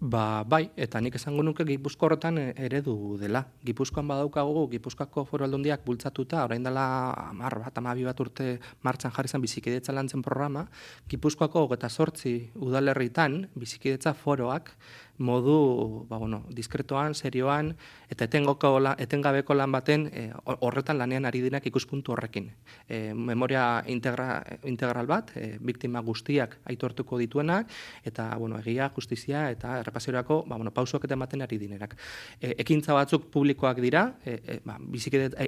Ba, 0.06 0.44
bai, 0.44 0.68
eta 0.76 1.00
nik 1.00 1.16
esango 1.16 1.42
nuke 1.42 1.64
Gipuzko 1.66 2.06
horretan 2.06 2.38
eredu 2.38 3.16
dela. 3.18 3.46
Gipuzkoan 3.66 4.10
badaukagu, 4.10 4.66
Gipuzkoako 4.74 5.24
foru 5.26 5.46
aldundiak 5.48 5.86
bultzatuta, 5.88 6.44
orain 6.44 6.68
dela 6.68 6.84
amar 7.30 7.56
bat, 7.64 7.80
amabi 7.80 8.04
bat 8.04 8.20
urte 8.20 8.60
martxan 8.84 9.14
jarri 9.16 9.32
zen 9.32 9.42
bizikidetza 9.42 9.96
lantzen 9.96 10.22
programa, 10.22 10.66
Gipuzkoako 11.10 11.64
eta 11.74 11.90
sortzi 11.90 12.36
udalerritan 12.68 13.46
bizikidetza 13.56 14.14
foroak 14.14 14.76
modu 15.18 16.06
ba, 16.10 16.18
bueno, 16.18 16.44
diskretoan, 16.50 17.16
serioan, 17.16 17.76
eta 18.10 18.26
etengoko 18.28 18.76
etengabeko 19.00 19.56
lan 19.56 19.72
baten 19.72 20.10
e, 20.12 20.26
horretan 20.44 20.98
lanean 21.00 21.26
ari 21.26 21.42
dinak 21.42 21.66
ikuspuntu 21.66 22.14
horrekin. 22.14 22.50
E, 22.90 23.14
memoria 23.14 23.84
integra, 23.88 24.44
integral 24.64 25.08
bat, 25.08 25.32
e, 25.36 25.58
biktima 25.60 26.02
guztiak 26.02 26.58
aitortuko 26.66 27.18
dituenak, 27.18 27.72
eta 28.04 28.28
bueno, 28.38 28.60
egia, 28.60 28.90
justizia 28.96 29.50
eta 29.52 29.80
errepasiorako 29.80 30.44
ba, 30.48 30.58
bueno, 30.58 30.74
pausuak 30.76 31.08
eta 31.08 31.16
ematen 31.16 31.46
ari 31.46 31.60
dinerak. 31.62 31.96
E, 32.42 32.56
ekintza 32.66 32.94
batzuk 32.94 33.30
publikoak 33.32 33.80
dira, 33.84 34.06
e, 34.26 34.40
e, 34.44 34.60
ba, 34.66 34.78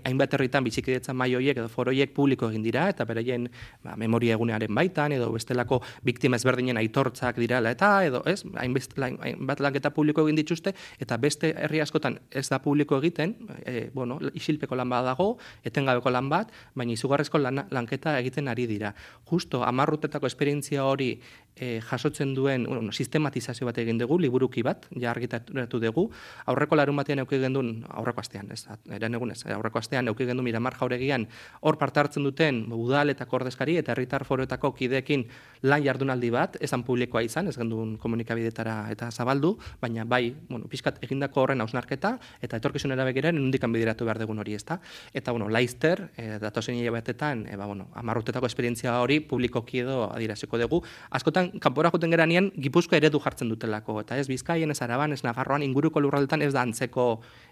hainbat 0.03 0.33
herritan 0.33 0.63
bizikidetza 0.63 1.13
mai 1.13 1.33
horiek 1.35 1.57
edo 1.57 1.67
foroiek 1.69 2.13
publiko 2.15 2.49
egin 2.49 2.63
dira, 2.63 2.87
eta 2.93 3.05
beraien 3.05 3.49
ba, 3.83 3.97
memoria 3.99 4.37
egunearen 4.37 4.73
baitan, 4.73 5.11
edo 5.11 5.29
bestelako 5.35 5.81
biktima 6.07 6.39
ezberdinen 6.39 6.79
aitortzak 6.79 7.37
direla, 7.41 7.71
eta 7.75 7.91
edo 8.07 8.23
ez, 8.25 8.41
hainbat 8.55 9.56
lanketa 9.63 9.91
publiko 9.95 10.25
egin 10.27 10.37
dituzte, 10.39 10.73
eta 10.99 11.17
beste 11.17 11.53
herri 11.55 11.81
askotan 11.81 12.19
ez 12.31 12.47
da 12.49 12.59
publiko 12.63 12.99
egiten, 13.01 13.35
e, 13.65 13.89
bueno, 13.93 14.19
isilpeko 14.33 14.75
lan 14.75 14.89
bat 14.89 15.05
dago, 15.05 15.37
etengabeko 15.63 16.13
lan 16.13 16.29
bat, 16.29 16.53
baina 16.75 16.93
izugarrezko 16.93 17.41
lan, 17.41 17.65
lanketa 17.71 18.17
egiten 18.19 18.47
ari 18.47 18.67
dira. 18.67 18.93
Justo, 19.29 19.63
amarrutetako 19.63 20.27
esperientzia 20.27 20.85
hori 20.85 21.15
e, 21.59 21.81
jasotzen 21.81 22.33
duen 22.35 22.65
bueno, 22.67 22.91
sistematizazio 22.91 23.67
bat 23.67 23.77
egin 23.81 23.97
dugu, 23.99 24.19
liburuki 24.21 24.63
bat, 24.65 24.85
ja 24.99 25.11
argitaratu 25.11 25.79
dugu, 25.81 26.07
aurreko 26.45 26.77
larun 26.77 26.97
batean 26.99 27.23
euki 27.23 27.39
gendun, 27.41 27.71
aurreko 27.89 28.21
astean, 28.21 28.51
ez, 28.53 28.63
eren 28.93 29.17
egun 29.17 29.33
ez, 29.33 29.39
aurreko 29.55 29.81
astean 29.81 30.11
euki 30.11 30.27
gendun 30.29 30.45
miramar 30.47 30.77
jauregian, 30.79 31.27
hor 31.61 31.79
parte 31.81 32.01
hartzen 32.01 32.27
duten 32.27 32.65
udal 32.73 33.13
eta 33.13 33.25
kordezkari 33.29 33.77
eta 33.81 33.93
herritar 33.95 34.25
foroetako 34.27 34.73
kideekin 34.77 35.25
lan 35.63 35.85
jardunaldi 35.85 36.31
bat, 36.33 36.57
esan 36.61 36.85
publikoa 36.87 37.23
izan, 37.25 37.49
ez 37.49 37.57
gendun 37.57 37.95
komunikabidetara 38.01 38.79
eta 38.93 39.09
zabaldu, 39.11 39.46
baina 39.81 40.05
bai, 40.05 40.35
bueno, 40.49 40.67
pixkat 40.71 41.01
egindako 41.05 41.45
horren 41.45 41.61
hausnarketa, 41.61 42.17
eta 42.41 42.59
etorkizunera 42.61 43.05
begiren, 43.07 43.37
nundikan 43.39 43.73
bidiratu 43.73 44.05
behar 44.05 44.21
dugun 44.21 44.39
hori, 44.43 44.55
ezta? 44.57 44.79
Eta, 45.13 45.31
bueno, 45.31 45.49
laizter, 45.49 46.09
e, 46.17 46.37
datozen 46.43 46.75
hilabetetan, 46.75 47.45
e, 47.47 47.55
ba, 47.55 47.65
bueno, 47.65 47.89
amarrutetako 47.95 48.49
esperientzia 48.49 48.97
hori 49.01 49.19
publikoki 49.19 49.83
edo 49.85 50.07
adiraziko 50.11 50.57
dugu, 50.61 50.83
askotan 51.11 51.51
kanpora 51.59 51.91
joten 51.93 52.11
geranean 52.11 52.49
Gipuzko 52.55 52.95
eredu 52.97 53.19
jartzen 53.23 53.49
dutelako 53.51 53.99
eta 54.01 54.17
ez 54.17 54.27
Bizkaien 54.29 54.71
ez 54.71 54.79
Araban 54.81 55.13
ez 55.13 55.23
Nafarroan 55.25 55.63
inguruko 55.65 56.01
lurraldetan 56.03 56.41
ez 56.45 56.51
da 56.53 56.63
antzeko 56.65 57.07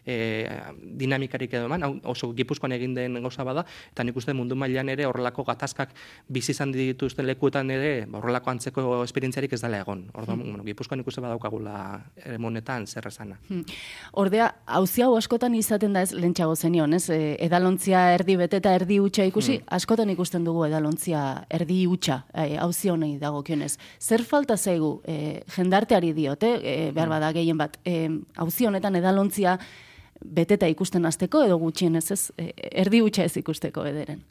e, 0.05 0.47
dinamikarik 1.01 1.53
edo 1.53 1.69
eman 1.69 2.01
oso 2.03 2.31
Gipuzkoan 2.35 2.75
egin 2.75 2.95
den 2.97 3.19
gauza 3.21 3.45
bada 3.47 3.65
eta 3.91 4.03
nik 4.03 4.17
uste 4.17 4.33
mundu 4.33 4.55
mailan 4.55 4.89
ere 4.93 5.07
horrelako 5.09 5.45
gatazkak 5.47 5.95
bizi 6.27 6.53
izan 6.55 6.71
dituzten 6.75 7.27
lekuetan 7.27 7.71
ere 7.71 8.05
ba, 8.05 8.19
horrelako 8.19 8.53
antzeko 8.53 9.03
esperientziarik 9.03 9.53
ez 9.53 9.61
dela 9.61 9.81
egon 9.83 10.05
orduan 10.13 10.39
hmm. 10.39 10.51
bueno, 10.51 10.67
Gipuzkoan 10.69 11.03
ikuste 11.05 11.23
badaukagula 11.25 11.75
monetan 12.39 12.87
zer 12.87 13.07
esana 13.07 13.37
hmm. 13.47 13.63
Ordea 14.13 14.49
auzi 14.79 15.03
hau 15.05 15.15
askotan 15.17 15.55
izaten 15.55 15.93
da 15.93 16.01
ez 16.05 16.11
lentsago 16.13 16.55
zenion 16.55 16.93
ez 16.93 17.09
e, 17.09 17.35
edalontzia 17.45 18.07
erdi 18.15 18.37
bete 18.39 18.61
eta 18.61 18.73
erdi 18.75 18.99
hutsa 19.03 19.25
ikusi 19.27 19.57
hmm. 19.57 19.67
askotan 19.77 20.09
ikusten 20.13 20.45
dugu 20.47 20.65
edalontzia 20.67 21.25
erdi 21.49 21.83
hutsa 21.89 22.21
e, 22.33 22.57
auzi 22.61 22.91
honei 22.93 23.17
dagokionez 23.21 23.75
zer 23.99 24.23
falta 24.23 24.57
zaigu 24.57 25.01
e, 25.07 25.41
jendarteari 25.55 26.13
diote, 26.13 26.51
e, 26.61 26.91
behar 26.95 27.09
bada 27.09 27.31
gehien 27.35 27.57
bat, 27.57 27.77
e, 27.85 28.09
honetan 28.37 28.95
edalontzia 28.95 29.57
beteta 30.25 30.67
ikusten 30.71 31.05
hasteko 31.05 31.43
edo 31.45 31.57
gutxien 31.59 31.95
ez 31.95 32.09
ez, 32.11 32.21
erdi 32.71 33.01
utxa 33.03 33.25
ez 33.27 33.35
ikusteko 33.37 33.85
ederen. 33.85 34.23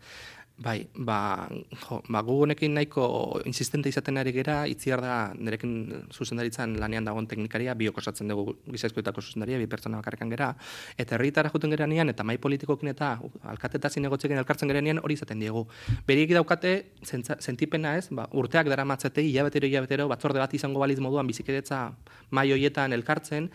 Bai, 0.57 0.87
ba, 0.95 1.49
jo, 1.83 1.97
ba, 2.07 2.21
gugunekin 2.23 2.77
nahiko 2.79 3.41
insistente 3.45 3.89
izaten 3.91 4.21
ari 4.21 4.31
gera, 4.31 4.69
itziar 4.71 5.01
da 5.03 5.15
nerekin 5.35 6.05
zuzendaritzan 6.15 6.77
lanean 6.79 7.09
dagoen 7.09 7.27
teknikaria, 7.27 7.75
biok 7.75 7.99
osatzen 7.99 8.31
dugu 8.31 8.55
gizaizkoetako 8.71 9.25
zuzendaria, 9.25 9.59
bi 9.59 9.67
pertsona 9.67 9.99
bakarrikan 9.99 10.31
gera, 10.31 10.53
eta 10.97 11.17
herritara 11.17 11.51
juten 11.51 11.75
gera 11.75 11.89
eta 12.05 12.23
mai 12.23 12.39
politikokin 12.39 12.89
eta 12.89 13.19
alkateta 13.43 13.91
zinegotzekin 13.91 14.39
elkartzen 14.39 14.69
gera 14.69 15.01
hori 15.03 15.15
izaten 15.15 15.41
diegu. 15.41 15.67
Beriek 16.07 16.31
daukate, 16.31 16.93
sentipena 17.03 17.97
ez, 17.97 18.07
ba, 18.11 18.29
urteak 18.31 18.69
dara 18.69 18.85
matzete, 18.85 19.23
hilabetero, 19.23 19.67
hilabetero, 19.67 20.07
batzorde 20.07 20.39
bat 20.39 20.55
izango 20.55 20.79
baliz 20.79 21.01
moduan 21.01 21.27
bizikidetza 21.27 21.97
mai 22.31 22.53
hoietan 22.53 22.93
elkartzen, 22.93 23.51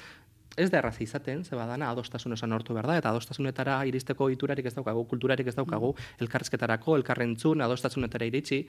ez 0.57 0.69
da 0.71 0.79
errazi 0.79 1.03
izaten, 1.03 1.43
ze 1.45 1.55
badana 1.55 1.89
adostasun 1.91 2.33
esan 2.33 2.51
hortu 2.53 2.73
behar 2.73 2.87
da, 2.87 2.97
eta 2.99 3.09
adostasunetara 3.13 3.77
iristeko 3.87 4.29
iturarik 4.33 4.65
ez 4.65 4.73
daukagu, 4.75 5.05
kulturarik 5.07 5.47
ez 5.47 5.55
daukagu, 5.55 5.93
mm. 5.93 6.17
elkarrizketarako, 6.25 6.95
elkarrentzun, 6.99 7.61
adostasunetara 7.61 8.27
iritsi, 8.27 8.61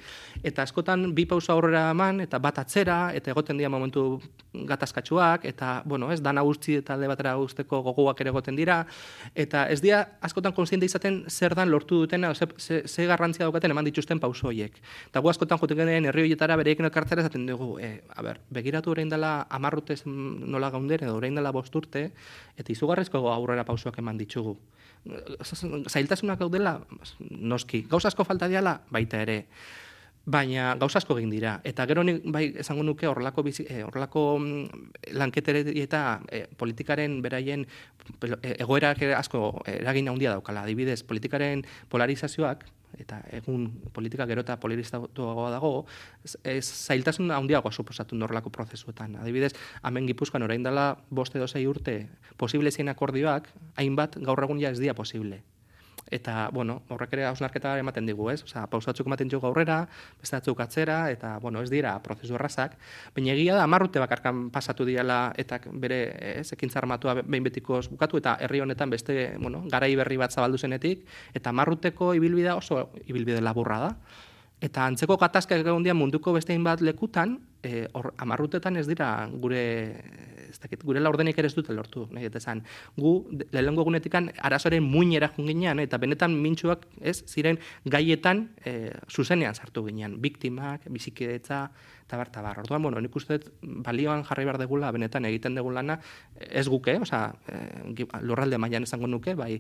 eta 0.44 0.62
askotan 0.62 1.10
bi 1.14 1.26
pausa 1.26 1.52
aurrera 1.54 1.88
eman, 1.90 2.20
eta 2.26 2.38
bat 2.38 2.60
atzera, 2.62 2.98
eta 3.16 3.32
egoten 3.32 3.58
dira 3.58 3.70
momentu 3.72 4.20
gatazkatsuak, 4.52 5.44
eta, 5.50 5.80
bueno, 5.86 6.10
ez, 6.12 6.20
dana 6.22 6.42
guzti 6.46 6.76
eta 6.80 6.94
alde 6.94 7.08
batera 7.10 7.34
guzteko 7.40 7.82
goguak 7.86 8.20
ere 8.20 8.32
egoten 8.34 8.58
dira, 8.58 8.84
eta 9.34 9.66
ez 9.70 9.80
dira 9.82 10.04
askotan 10.20 10.54
konsiente 10.54 10.86
izaten 10.86 11.24
zer 11.28 11.54
dan 11.58 11.70
lortu 11.70 12.02
dutena, 12.04 12.34
ze, 12.34 12.46
ze, 12.58 12.82
ze 12.86 13.06
garrantzia 13.06 13.46
daukaten 13.46 13.70
eman 13.70 13.88
dituzten 13.88 14.20
pauso 14.20 14.48
horiek. 14.50 14.78
Eta 15.08 15.20
gu 15.20 15.30
askotan 15.30 15.58
joten 15.58 15.78
genuen 15.82 16.10
herri 16.10 16.26
horietara 16.26 16.56
bereikin 16.60 16.86
elkartzera 16.86 17.24
esaten 17.24 17.46
dugu, 17.46 17.78
e, 17.80 18.02
a 18.14 18.22
ber, 18.22 18.40
begiratu 18.50 18.90
orain 18.94 19.08
dela 19.08 19.46
amarrutez 19.50 20.02
nola 20.06 20.70
gaunden, 20.70 21.04
edo 21.06 21.16
orain 21.16 21.34
dela 21.34 21.52
bostu 21.70 21.86
urte, 21.86 22.10
eta 22.58 22.72
izugarrezko 22.72 23.22
aurrera 23.30 23.64
pausoak 23.64 23.98
eman 23.98 24.18
ditugu. 24.18 24.58
Zailtasunak 25.88 26.38
gaudela, 26.40 26.80
noski, 27.30 27.86
gauz 27.88 28.04
asko 28.04 28.24
falta 28.24 28.48
diala, 28.48 28.80
baita 28.90 29.22
ere, 29.22 29.46
baina 30.26 30.74
gauz 30.76 30.94
asko 30.96 31.16
egin 31.18 31.30
dira. 31.30 31.60
Eta 31.64 31.86
gero 31.86 32.02
nik, 32.04 32.20
bai, 32.26 32.52
esango 32.60 32.82
nuke 32.82 33.06
horrelako, 33.08 33.42
bizi, 33.42 33.64
eh, 33.68 33.82
horrelako 33.84 34.38
mm, 34.38 35.14
lanketere 35.16 35.64
eta 35.80 36.20
eh, 36.28 36.46
politikaren 36.58 37.22
beraien 37.22 37.64
egoerak 38.58 39.02
asko 39.16 39.62
eragin 39.66 40.10
handia 40.10 40.34
daukala. 40.34 40.66
Adibidez, 40.66 41.02
politikaren 41.02 41.64
polarizazioak, 41.88 42.66
eta 42.98 43.20
egun 43.36 43.68
politika 43.92 44.26
gero 44.26 44.44
eta 44.44 44.56
polarizatuagoa 44.60 45.50
dago, 45.50 45.86
ez 46.44 46.64
zailtasun 46.64 47.30
handiagoa 47.30 47.72
suposatu 47.72 48.16
norlako 48.16 48.50
prozesuetan. 48.50 49.16
Adibidez, 49.22 49.52
hemen 49.84 50.10
gipuzkoan 50.10 50.42
orain 50.42 50.62
dela 50.66 50.96
boste 51.10 51.38
dozei 51.38 51.66
urte 51.66 52.08
posible 52.36 52.70
zein 52.70 52.88
akordioak, 52.88 53.48
hainbat 53.76 54.18
gaur 54.24 54.42
egun 54.44 54.60
ja 54.60 54.70
ez 54.70 54.78
dia 54.80 54.94
posible 54.94 55.42
eta 56.10 56.48
bueno, 56.52 56.82
horrek 56.88 57.12
ere 57.14 57.26
hausnarketa 57.26 57.76
ematen 57.78 58.06
digu, 58.06 58.28
ez? 58.30 58.42
Osea, 58.44 58.66
pausatzuk 58.70 59.06
ematen 59.06 59.28
dugu 59.28 59.52
beste 60.20 60.36
batzuk 60.36 60.60
atzera 60.60 61.10
eta 61.10 61.38
bueno, 61.38 61.62
ez 61.62 61.70
dira 61.70 61.94
prozesu 62.02 62.34
errazak, 62.34 62.76
baina 63.14 63.32
egia 63.32 63.54
da 63.54 63.66
10 63.66 63.86
urte 63.86 64.02
bakarkan 64.02 64.48
pasatu 64.50 64.84
diala 64.84 65.32
eta 65.38 65.60
bere, 65.72 66.00
ez, 66.40 66.52
ekintza 66.52 66.80
armatua 66.80 67.14
behin 67.22 67.44
betikoz 67.44 67.88
bukatu 67.90 68.18
eta 68.18 68.36
herri 68.40 68.60
honetan 68.60 68.90
beste, 68.90 69.36
bueno, 69.38 69.62
garai 69.70 69.94
berri 69.96 70.16
bat 70.16 70.32
zabaldu 70.32 70.58
zenetik 70.58 71.06
eta 71.34 71.52
10 71.52 71.76
urteko 71.76 72.14
ibilbidea 72.14 72.56
oso 72.56 72.90
ibilbide 73.06 73.40
laburra 73.40 73.78
da. 73.78 73.94
Eta 74.60 74.84
antzeko 74.84 75.16
gatazkak 75.16 75.62
egon 75.64 75.86
munduko 75.96 76.32
bestein 76.32 76.64
bat 76.64 76.80
lekutan, 76.80 77.38
e, 77.62 77.88
hor, 77.92 78.12
amarrutetan 78.18 78.76
ez 78.80 78.86
dira 78.88 79.28
gure 79.32 79.62
ez 80.50 80.58
dakit, 80.58 80.82
gure 80.84 81.00
laurdenik 81.00 81.38
ere 81.38 81.46
ez 81.50 81.54
dute 81.54 81.74
lortu, 81.76 82.06
nahi 82.10 82.26
eta 82.26 82.40
esan, 82.42 82.64
gu, 82.98 83.12
lehenko 83.54 83.84
egunetikan, 83.86 84.30
arazoren 84.42 84.82
muinera 84.82 85.30
junginean, 85.36 85.78
eta 85.82 86.00
benetan 86.02 86.34
mintxuak, 86.42 86.86
ez, 87.00 87.20
ziren 87.30 87.60
gaietan 87.86 88.48
e, 88.66 88.90
zuzenean 89.08 89.54
sartu 89.54 89.84
ginean, 89.86 90.18
biktimak, 90.22 90.88
bizikidetza, 90.90 91.68
tabar, 92.10 92.32
tabar. 92.34 92.58
Orduan, 92.58 92.82
bueno, 92.82 93.00
nik 93.00 93.14
uste 93.14 93.38
balioan 93.62 94.24
jarri 94.26 94.44
behar 94.48 94.58
degula, 94.58 94.90
benetan 94.90 95.28
egiten 95.28 95.54
dugu 95.54 95.70
lana, 95.76 96.00
ez 96.34 96.66
guke, 96.68 96.96
oza, 96.98 97.22
e, 97.46 98.06
lurralde 98.26 98.58
mailan 98.58 98.88
esango 98.88 99.06
nuke, 99.06 99.36
bai 99.38 99.52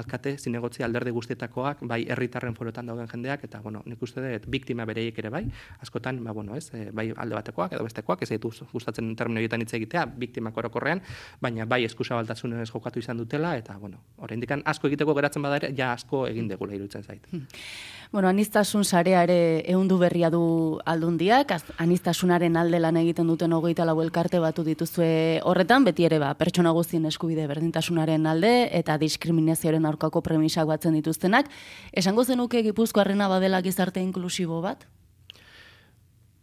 alkate 0.00 0.38
zinegotzi 0.38 0.86
alderdi 0.86 1.12
guztietakoak, 1.12 1.84
bai 1.90 2.06
herritarren 2.08 2.56
foroetan 2.56 2.88
dauden 2.88 3.12
jendeak, 3.12 3.44
eta, 3.44 3.60
bueno, 3.60 3.84
nik 3.84 4.02
uste 4.02 4.24
dut 4.24 4.48
biktima 4.48 4.88
bereiek 4.88 5.20
ere 5.20 5.34
bai, 5.34 5.44
askotan, 5.84 6.22
ba, 6.24 6.32
bueno, 6.32 6.56
ez, 6.56 6.70
bai 6.96 7.10
alde 7.12 7.36
batekoak 7.48 7.72
edo 7.72 7.84
bestekoak, 7.84 8.22
ez 8.22 8.30
ditu 8.30 8.52
gustatzen 8.72 9.14
termino 9.16 9.40
hitz 9.40 9.74
egitea, 9.74 10.06
biktimak 10.06 10.56
orokorrean, 10.56 11.00
baina 11.40 11.66
bai 11.66 11.84
eskusa 11.84 12.14
baltasunez 12.14 12.68
jokatu 12.70 12.98
izan 12.98 13.16
dutela, 13.16 13.56
eta, 13.56 13.78
bueno, 13.78 13.98
oraindik 14.18 14.50
asko 14.64 14.88
egiteko 14.88 15.14
geratzen 15.14 15.42
bada 15.42 15.56
ere, 15.56 15.74
ja 15.76 15.92
asko 15.92 16.26
egin 16.26 16.48
degula 16.48 16.74
irutzen 16.74 17.02
zait. 17.02 17.26
Hmm. 17.30 17.46
Bueno, 18.10 18.28
anistasun 18.28 18.84
sarea 18.84 19.22
ere 19.26 19.62
ehundu 19.68 19.98
berria 19.98 20.30
du 20.30 20.80
aldundiak, 20.88 21.52
anistasunaren 21.76 22.56
alde 22.56 22.80
lan 22.80 22.96
egiten 22.96 23.28
duten 23.28 23.52
hogeita 23.52 23.84
lau 23.84 23.98
elkarte 24.00 24.40
batu 24.40 24.64
dituzue 24.64 25.40
horretan, 25.44 25.84
beti 25.84 26.06
ere 26.08 26.18
ba, 26.18 26.32
pertsona 26.34 26.72
guztien 26.72 27.04
eskubide 27.04 27.46
berdintasunaren 27.46 28.24
alde 28.26 28.70
eta 28.72 28.96
diskriminazioaren 28.96 29.84
aurkako 29.84 30.22
premisak 30.24 30.66
batzen 30.66 30.96
dituztenak. 30.96 31.52
Esango 31.92 32.24
zenuke 32.24 32.62
Gipuzkoarrena 32.62 33.28
badela 33.28 33.60
gizarte 33.60 34.00
inklusibo 34.00 34.62
bat? 34.64 34.88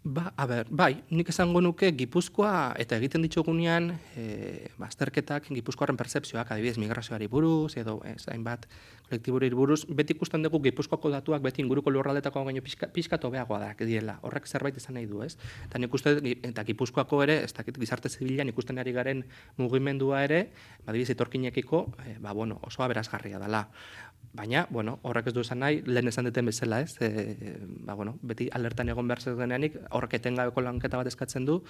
Ba, 0.06 0.34
a 0.38 0.46
ber, 0.46 0.68
bai, 0.70 1.00
nik 1.10 1.32
esango 1.34 1.64
nuke 1.66 1.88
Gipuzkoa 1.98 2.76
eta 2.78 3.00
egiten 3.02 3.24
ditugunean 3.26 3.88
e, 4.14 4.68
bazterketak 4.78 5.48
Gipuzkoaren 5.50 5.98
percepzioak, 5.98 6.52
adibidez 6.54 6.78
migrazioari 6.78 7.26
buruz 7.26 7.74
edo 7.82 7.96
ez 8.06 8.28
hainbat 8.30 8.68
kolektiburi 9.08 9.50
buruz, 9.58 9.80
beti 9.90 10.14
ikusten 10.14 10.46
dugu 10.46 10.62
Gipuzkoako 10.68 11.10
datuak 11.10 11.42
beti 11.42 11.64
inguruko 11.66 11.90
lurraldetako 11.90 12.46
gaino 12.46 12.62
pizka, 12.62 12.92
pizka 12.94 13.18
tobeagoa 13.18 13.58
da 13.64 13.74
direla. 13.82 14.20
Horrek 14.22 14.46
zerbait 14.46 14.78
izan 14.78 14.94
nahi 15.00 15.10
du, 15.10 15.24
ez? 15.26 15.40
Eta 15.66 15.82
nik 15.82 15.98
uste 15.98 16.20
eta 16.36 16.68
Gipuzkoako 16.70 17.24
ere, 17.26 17.42
ez 17.50 17.54
dakit 17.58 17.82
gizarte 17.82 18.10
zibilan 18.14 18.54
ikusten 18.54 18.78
ari 18.78 18.94
garen 18.94 19.26
mugimendua 19.58 20.22
ere, 20.30 20.52
adibidez 20.86 21.18
etorkinekiko, 21.18 21.88
e, 22.06 22.20
ba 22.22 22.38
bueno, 22.38 22.60
oso 22.62 22.86
aberasgarria 22.86 23.42
dela. 23.42 23.66
Baina, 24.36 24.66
bueno, 24.70 25.00
horrek 25.08 25.30
ez 25.30 25.34
du 25.34 25.40
esan 25.46 25.62
nahi, 25.64 25.78
lehen 25.88 26.10
esan 26.12 26.26
duten 26.28 26.50
bezala, 26.50 26.82
ez? 26.84 26.98
E, 27.00 27.56
ba, 27.88 27.94
bueno, 27.96 28.18
beti 28.22 28.50
alertan 28.52 28.90
egon 28.92 29.08
behar 29.08 29.22
zer 29.22 29.38
deneanik, 29.40 29.78
horrek 29.96 30.18
etengabeko 30.18 30.64
lanketa 30.66 31.00
bat 31.00 31.08
eskatzen 31.08 31.46
du, 31.48 31.62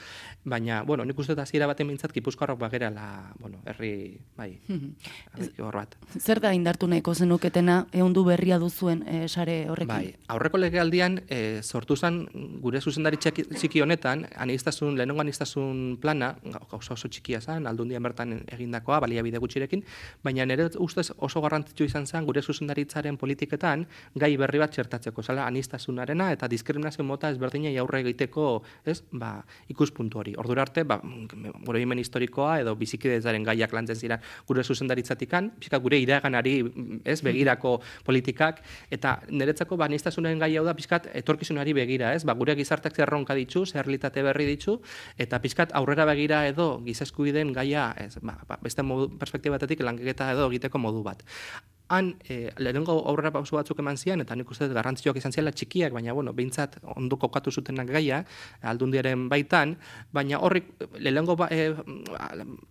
baina, 0.44 0.80
bueno, 0.88 1.06
nik 1.06 1.20
uste 1.22 1.36
da 1.38 1.46
zira 1.46 1.68
baten 1.70 1.86
mintzat, 1.88 2.14
Gipuzkoarrok 2.16 2.58
bagera 2.60 2.90
la, 2.90 3.08
bueno, 3.40 3.60
herri, 3.70 4.18
bai, 4.38 4.50
hor 5.68 5.78
bat. 5.78 5.94
Zer 6.18 6.42
da 6.42 6.54
indartu 6.58 6.90
nahiko 6.90 7.14
zenuketena, 7.14 7.84
egun 7.94 8.16
du 8.18 8.24
berria 8.26 8.58
duzuen 8.62 9.04
e, 9.06 9.28
sare 9.28 9.60
horrekin? 9.70 9.94
Bai, 9.94 10.16
aurreko 10.34 10.62
legealdian, 10.62 11.20
e, 11.30 11.62
sortu 11.62 11.96
zen 11.96 12.24
gure 12.64 12.82
zuzendari 12.82 13.22
txiki 13.22 13.84
honetan, 13.86 14.26
anistazun, 14.42 14.98
lehenongo 14.98 15.22
anistazun 15.22 16.00
plana, 16.02 16.34
oso 16.72 16.98
oso 16.98 17.12
txikia 17.12 17.44
zen, 17.44 17.70
aldundian 17.70 18.04
bertan 18.04 18.40
egindakoa, 18.58 19.04
baliabide 19.06 19.44
gutxirekin, 19.44 19.86
baina 20.26 20.50
nire 20.50 20.72
ustez 20.82 21.12
oso 21.18 21.46
garrantzitsu 21.46 21.86
izan 21.86 22.10
zen, 22.10 22.26
gure 22.26 22.42
zuzendaritzaren 22.56 23.20
politiketan 23.20 23.86
gai 24.16 24.32
berri 24.40 24.62
bat 24.62 24.72
txertatzeko, 24.72 25.24
zala 25.24 25.46
anistasunarena 25.50 26.32
eta 26.34 26.48
diskriminazio 26.52 27.04
mota 27.04 27.30
ezberdinei 27.34 27.76
aurre 27.82 28.02
egiteko, 28.06 28.64
ez? 28.88 29.02
Ba, 29.12 29.38
ikuspuntu 29.72 30.22
hori. 30.24 30.36
Ordura 30.40 30.64
arte, 30.66 30.86
ba, 30.88 31.00
gure 31.66 31.82
himen 31.82 32.00
historikoa 32.00 32.60
edo 32.64 32.76
bizikidezaren 32.80 33.44
gaiak 33.46 33.74
lantzen 33.76 34.00
ziren 34.00 34.24
gure 34.48 34.64
zuzendaritzatikan, 34.64 35.52
pixka 35.60 35.80
gure 35.84 36.00
iraganari, 36.02 36.58
ez, 37.04 37.20
begirako 37.26 37.78
politikak 38.06 38.62
eta 38.94 39.18
niretzako 39.30 39.78
ba 39.80 39.90
anistasunaren 39.90 40.40
gai 40.42 40.52
hau 40.58 40.66
da 40.66 40.76
pixkat 40.78 41.10
etorkizunari 41.22 41.76
begira, 41.78 42.14
ez? 42.16 42.24
Ba, 42.28 42.36
gure 42.38 42.56
gizarteak 42.58 42.96
zerronka 42.96 43.36
ditzu, 43.38 43.66
zerlitate 43.66 44.24
berri 44.26 44.48
ditzu 44.54 44.80
eta 45.22 45.42
pixkat 45.44 45.76
aurrera 45.78 46.08
begira 46.10 46.46
edo 46.48 46.76
gizeskubideen 46.86 47.54
gaia, 47.56 47.92
ez, 48.00 48.16
ba, 48.22 48.38
ba 48.48 48.60
beste 48.64 48.86
modu 48.86 49.10
perspektibatetik 49.20 49.84
lanketa 49.86 50.32
edo 50.36 50.50
egiteko 50.52 50.82
modu 50.82 51.04
bat 51.06 51.24
han 51.88 52.16
e, 52.28 52.52
lehenengo 52.58 52.96
aurrera 53.08 53.32
pauso 53.32 53.56
batzuk 53.58 53.80
eman 53.80 53.98
zian, 53.98 54.22
eta 54.22 54.36
nik 54.36 54.50
uste 54.52 54.68
garrantzioak 54.74 55.18
izan 55.22 55.34
ziala 55.34 55.52
txikiak, 55.52 55.94
baina 55.94 56.14
bueno, 56.14 56.34
behintzat 56.34 56.80
ondo 56.96 57.18
kokatu 57.22 57.52
zutenak 57.52 57.90
gaia, 57.94 58.24
aldundiaren 58.62 59.28
baitan, 59.30 59.76
baina 60.14 60.40
horrik 60.40 60.72
lehenengo 60.98 61.36
ba, 61.38 61.48
e, 61.52 61.74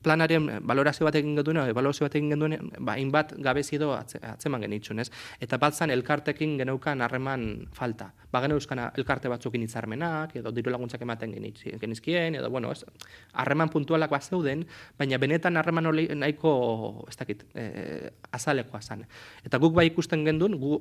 planaren 0.02 0.50
balorazio 0.66 1.06
bat 1.06 1.14
egin 1.20 1.36
genduen, 1.38 1.62
balorazio 1.74 2.08
bat 2.08 2.16
egin 2.18 2.34
genduen, 2.34 2.72
ba, 2.80 2.98
inbat 2.98 3.36
gabezi 3.38 3.78
edo 3.78 3.92
atzeman 3.94 4.66
genitzun, 4.66 5.02
ez? 5.04 5.10
Eta 5.40 5.58
bat 5.62 5.74
zan 5.74 5.94
elkartekin 5.94 6.58
geneukan 6.58 7.04
harreman 7.04 7.68
falta. 7.74 8.10
Ba, 8.32 8.42
geneuzkan 8.42 8.82
elkarte 8.98 9.30
batzukin 9.30 9.62
hitzarmenak, 9.62 10.34
edo 10.40 10.50
diru 10.54 10.72
laguntzak 10.74 11.02
ematen 11.06 11.36
genizkien, 11.80 12.34
edo, 12.40 12.50
bueno, 12.50 12.72
ez, 12.74 12.82
harreman 13.32 13.70
puntualak 13.70 14.10
bat 14.10 14.26
zeuden, 14.26 14.66
baina 14.98 15.18
benetan 15.22 15.56
harreman 15.56 15.92
nahiko, 16.18 17.06
ez 17.08 17.16
dakit, 17.20 17.46
e, 17.54 18.10
azalekoa 18.34 18.80
zan. 18.82 19.03
Eta 19.44 19.58
guk 19.62 19.74
bai 19.76 19.86
ikusten 19.90 20.24
gendun, 20.24 20.56
gu 20.60 20.78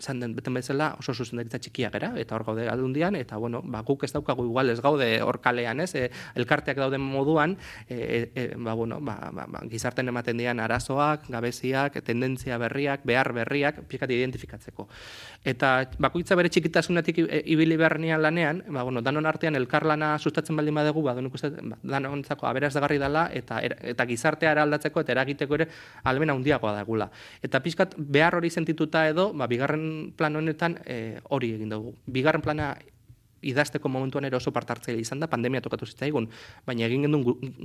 zan 0.00 0.20
den 0.20 0.34
beten 0.36 0.54
bezala 0.54 0.92
oso 0.98 1.14
zuzendaritza 1.14 1.58
txikia 1.58 1.90
gera, 1.94 2.12
eta 2.20 2.36
hor 2.36 2.44
gaude 2.46 2.68
aldundian, 2.70 3.16
eta 3.18 3.36
bueno, 3.40 3.62
ba, 3.64 3.82
guk 3.86 4.04
ez 4.04 4.12
daukagu 4.14 4.44
igual 4.46 4.70
ez 4.70 4.80
gaude 4.84 5.08
hor 5.22 5.40
kalean, 5.44 5.80
ez, 5.80 5.94
e, 5.94 6.10
elkarteak 6.38 6.78
dauden 6.78 7.02
moduan, 7.02 7.56
e, 7.88 7.94
e, 7.94 8.20
e, 8.34 8.46
ba, 8.56 8.74
bueno, 8.74 9.00
ba, 9.00 9.16
ba, 9.32 9.46
ba, 9.50 9.62
gizarten 9.70 10.08
ematen 10.08 10.38
dian 10.38 10.60
arazoak, 10.60 11.28
gabeziak, 11.28 12.00
tendentzia 12.04 12.58
berriak, 12.58 13.04
behar 13.04 13.32
berriak, 13.34 13.82
pikat 13.90 14.10
identifikatzeko. 14.10 14.88
Eta 15.44 15.74
bakoitza 16.00 16.36
bere 16.38 16.48
txikitasunetik 16.48 17.18
ibili 17.44 17.76
beharrenean 17.76 18.22
lanean, 18.22 18.62
ba, 18.68 18.82
bueno, 18.82 19.02
danon 19.04 19.26
artean 19.26 19.58
elkarlana 19.58 20.14
sustatzen 20.18 20.56
baldin 20.56 20.74
badegu, 20.78 21.02
ba, 21.02 21.14
ba, 21.14 21.80
danontzako 21.82 22.48
aberazdagarri 22.48 22.98
dela, 23.02 23.28
eta, 23.32 23.60
eta 23.60 24.06
gizartea 24.08 24.54
aldatzeko 24.62 25.02
eta 25.04 25.14
eragiteko 25.16 25.58
ere 25.58 25.68
almena 26.04 26.34
handiagoa 26.36 26.74
dagula. 26.76 27.10
Eta 27.42 27.60
pizkat 27.64 27.94
behar 27.98 28.36
hori 28.38 28.50
sentituta 28.50 29.06
edo, 29.08 29.32
ba, 29.32 29.48
bigarren 29.50 30.12
plan 30.16 30.36
honetan 30.36 30.78
e, 30.84 31.20
hori 31.34 31.54
egin 31.56 31.72
dugu. 31.72 31.94
Bigarren 32.06 32.44
plana 32.44 32.74
idazteko 33.44 33.88
momentuan 33.92 34.24
ere 34.24 34.36
oso 34.38 34.52
partartzaile 34.54 35.02
izan 35.02 35.20
da, 35.22 35.28
pandemia 35.30 35.62
tokatu 35.64 35.86
zitzaigun, 35.86 36.28
baina 36.66 36.86
egin 36.88 37.06
gendun 37.06 37.24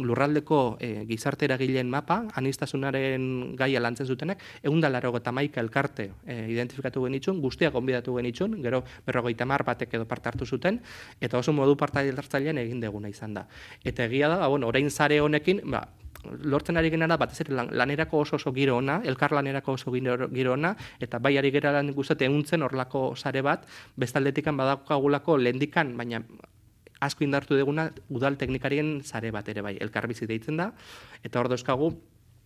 lurraldeko 0.09 0.59
e, 0.83 1.05
gizarte 1.09 1.47
eragileen 1.47 1.89
mapa, 1.91 2.21
anistasunaren 2.39 3.55
gaia 3.59 3.81
lantzen 3.83 4.07
zutenak, 4.09 4.43
egun 4.63 4.83
dalaro 4.83 5.13
eta 5.17 5.33
maika 5.35 5.63
elkarte 5.63 6.09
e, 6.25 6.39
identifikatu 6.53 7.05
genitxun, 7.07 7.39
guztiak 7.43 7.75
onbidatu 7.79 8.17
genitxun, 8.19 8.59
gero 8.65 8.83
berrogeita 9.07 9.47
mar 9.49 9.63
batek 9.67 9.95
edo 9.99 10.09
partartu 10.09 10.45
zuten, 10.45 10.81
eta 11.21 11.39
oso 11.39 11.55
modu 11.55 11.77
partartzailean 11.79 12.59
egin 12.65 12.83
deguna 12.83 13.11
izan 13.11 13.39
da. 13.39 13.47
Eta 13.83 14.05
egia 14.09 14.29
da, 14.29 14.43
ba, 14.43 14.51
bueno, 14.51 14.67
orain 14.67 14.91
zare 14.91 15.21
honekin, 15.23 15.63
ba, 15.71 15.87
lortzen 16.23 16.77
ari 16.77 16.89
genara 16.91 17.17
batez 17.17 17.41
ere 17.45 17.65
lanerako 17.71 18.19
oso 18.19 18.35
oso 18.35 18.53
giro 18.53 18.77
ona, 18.77 18.99
elkar 19.05 19.31
lanerako 19.31 19.73
oso 19.77 19.91
giro 19.91 20.53
ona, 20.53 20.75
eta 20.99 21.19
bai 21.19 21.37
ari 21.37 21.51
gera 21.51 21.71
lan 21.71 21.93
guztate 21.93 22.25
eguntzen 22.25 22.63
horlako 22.63 23.15
sare 23.15 23.41
bat, 23.41 23.65
bestaldetikan 23.97 24.57
badakagulako 24.57 25.37
lendikan, 25.37 25.95
baina 25.97 26.21
asko 26.99 27.23
indartu 27.23 27.57
duguna 27.57 27.89
udal 28.09 28.35
teknikarien 28.37 29.01
sare 29.03 29.31
bat 29.31 29.47
ere 29.49 29.61
bai, 29.61 29.77
elkar 29.79 30.07
bizi 30.07 30.27
deitzen 30.27 30.57
da, 30.57 30.71
eta 31.23 31.39
hor 31.39 31.49
dauzkagu, 31.49 31.93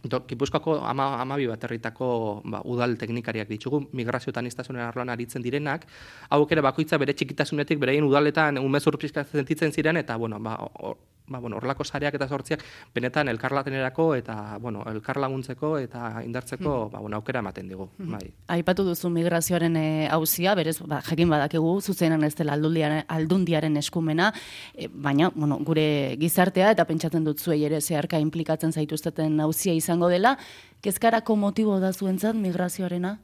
Gipuzkoako 0.04 0.82
ama, 0.84 1.22
amabi 1.22 1.46
bat 1.48 1.62
herritako 1.64 2.08
ba, 2.44 2.60
udal 2.68 2.98
teknikariak 3.00 3.48
ditugu, 3.48 3.86
migrazioetan 3.96 4.50
iztasunen 4.50 4.84
arloan 4.84 5.08
aritzen 5.14 5.42
direnak, 5.42 5.86
hau 6.30 6.42
ere 6.52 6.62
bakoitza 6.66 7.00
bere 7.00 7.16
txikitasunetik, 7.16 7.80
bereien 7.80 8.04
udaletan 8.04 8.60
umezur 8.60 8.98
pizka 9.00 9.24
sentitzen 9.24 9.72
ziren, 9.72 9.96
eta 9.98 10.18
bueno, 10.20 10.42
ba, 10.44 10.58
ba, 11.28 11.40
bueno, 11.40 11.58
orlako 11.58 11.84
sareak 11.84 12.16
eta 12.18 12.28
sortziak 12.28 12.64
benetan 12.96 13.30
elkarlatenerako 13.32 14.08
eta 14.16 14.58
bueno, 14.62 14.84
elkarlaguntzeko 14.92 15.78
eta 15.80 16.22
indartzeko 16.26 16.74
mm. 16.88 16.92
ba, 16.92 17.00
bueno, 17.00 17.18
aukera 17.18 17.40
ematen 17.40 17.70
digu. 17.72 17.90
Mm. 17.98 18.12
Bai. 18.18 18.32
Aipatu 18.58 18.86
duzu 18.88 19.10
migrazioaren 19.14 19.78
e, 19.80 19.86
auzia, 20.12 20.56
berez 20.60 20.78
ba, 20.82 21.02
jakin 21.06 21.32
badakegu 21.32 21.74
zuzenan 21.82 22.24
ez 22.28 22.34
dela 22.36 22.58
aldundiaren, 22.58 23.06
aldundiaren 23.08 23.78
eskumena, 23.80 24.32
e, 24.76 24.90
baina 24.92 25.32
bueno, 25.36 25.60
gure 25.64 26.18
gizartea 26.20 26.74
eta 26.76 26.86
pentsatzen 26.90 27.24
dut 27.24 27.40
zuei 27.40 27.64
ere 27.64 27.82
zeharka 27.82 28.20
implikatzen 28.20 28.74
zaituzteten 28.74 29.40
auzia 29.44 29.74
izango 29.74 30.12
dela, 30.12 30.38
kezkarako 30.84 31.38
motibo 31.40 31.80
da 31.80 31.94
zuentzat 31.94 32.36
migrazioarena? 32.36 33.18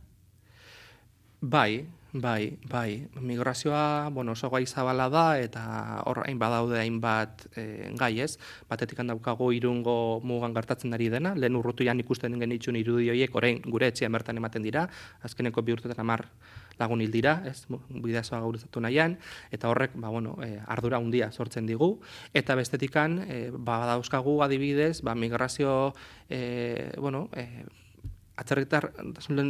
Bai, 1.39 1.85
Bai, 2.11 2.57
bai, 2.65 3.07
migrazioa, 3.21 4.09
bueno, 4.09 4.31
oso 4.31 4.49
gai 4.49 4.65
zabala 4.65 5.11
da, 5.13 5.37
eta 5.37 6.01
hor 6.09 6.23
hain 6.23 6.39
badaude 6.41 6.79
hainbat 6.81 7.43
e, 7.53 7.91
gai 7.99 8.15
ez, 8.23 8.39
batetik 8.65 8.97
handaukago 9.03 9.51
irungo 9.53 10.17
mugan 10.25 10.55
gartatzen 10.55 10.97
ari 10.97 11.11
dena, 11.13 11.35
lehen 11.37 11.59
urrutu 11.59 11.85
jan 11.85 11.99
ikusten 12.01 12.33
genitxun 12.41 12.79
irudi 12.81 13.11
horiek, 13.13 13.35
orain 13.37 13.61
gure 13.61 13.91
etxean 13.93 14.11
bertan 14.11 14.41
ematen 14.41 14.65
dira, 14.65 14.87
azkeneko 15.21 15.61
bi 15.61 15.75
urtetan 15.75 16.01
amar 16.01 16.25
lagun 16.79 17.03
hil 17.05 17.13
dira, 17.13 17.43
ez, 17.45 17.67
bideazoa 17.69 18.39
gaurizatu 18.41 18.81
nahian, 18.81 19.19
eta 19.53 19.69
horrek, 19.69 19.93
ba, 19.93 20.09
bueno, 20.09 20.33
e, 20.41 20.55
ardura 20.65 20.97
handia 20.97 21.29
sortzen 21.31 21.69
digu, 21.69 21.99
eta 22.33 22.55
bestetikan, 22.57 23.19
e, 23.27 23.37
ba, 23.53 23.83
dauzkagu 23.85 24.39
adibidez, 24.41 25.03
ba, 25.05 25.13
migrazio, 25.13 25.93
e, 26.27 26.89
bueno, 26.97 27.27
e, 27.37 27.67
atzerritar 28.39 28.89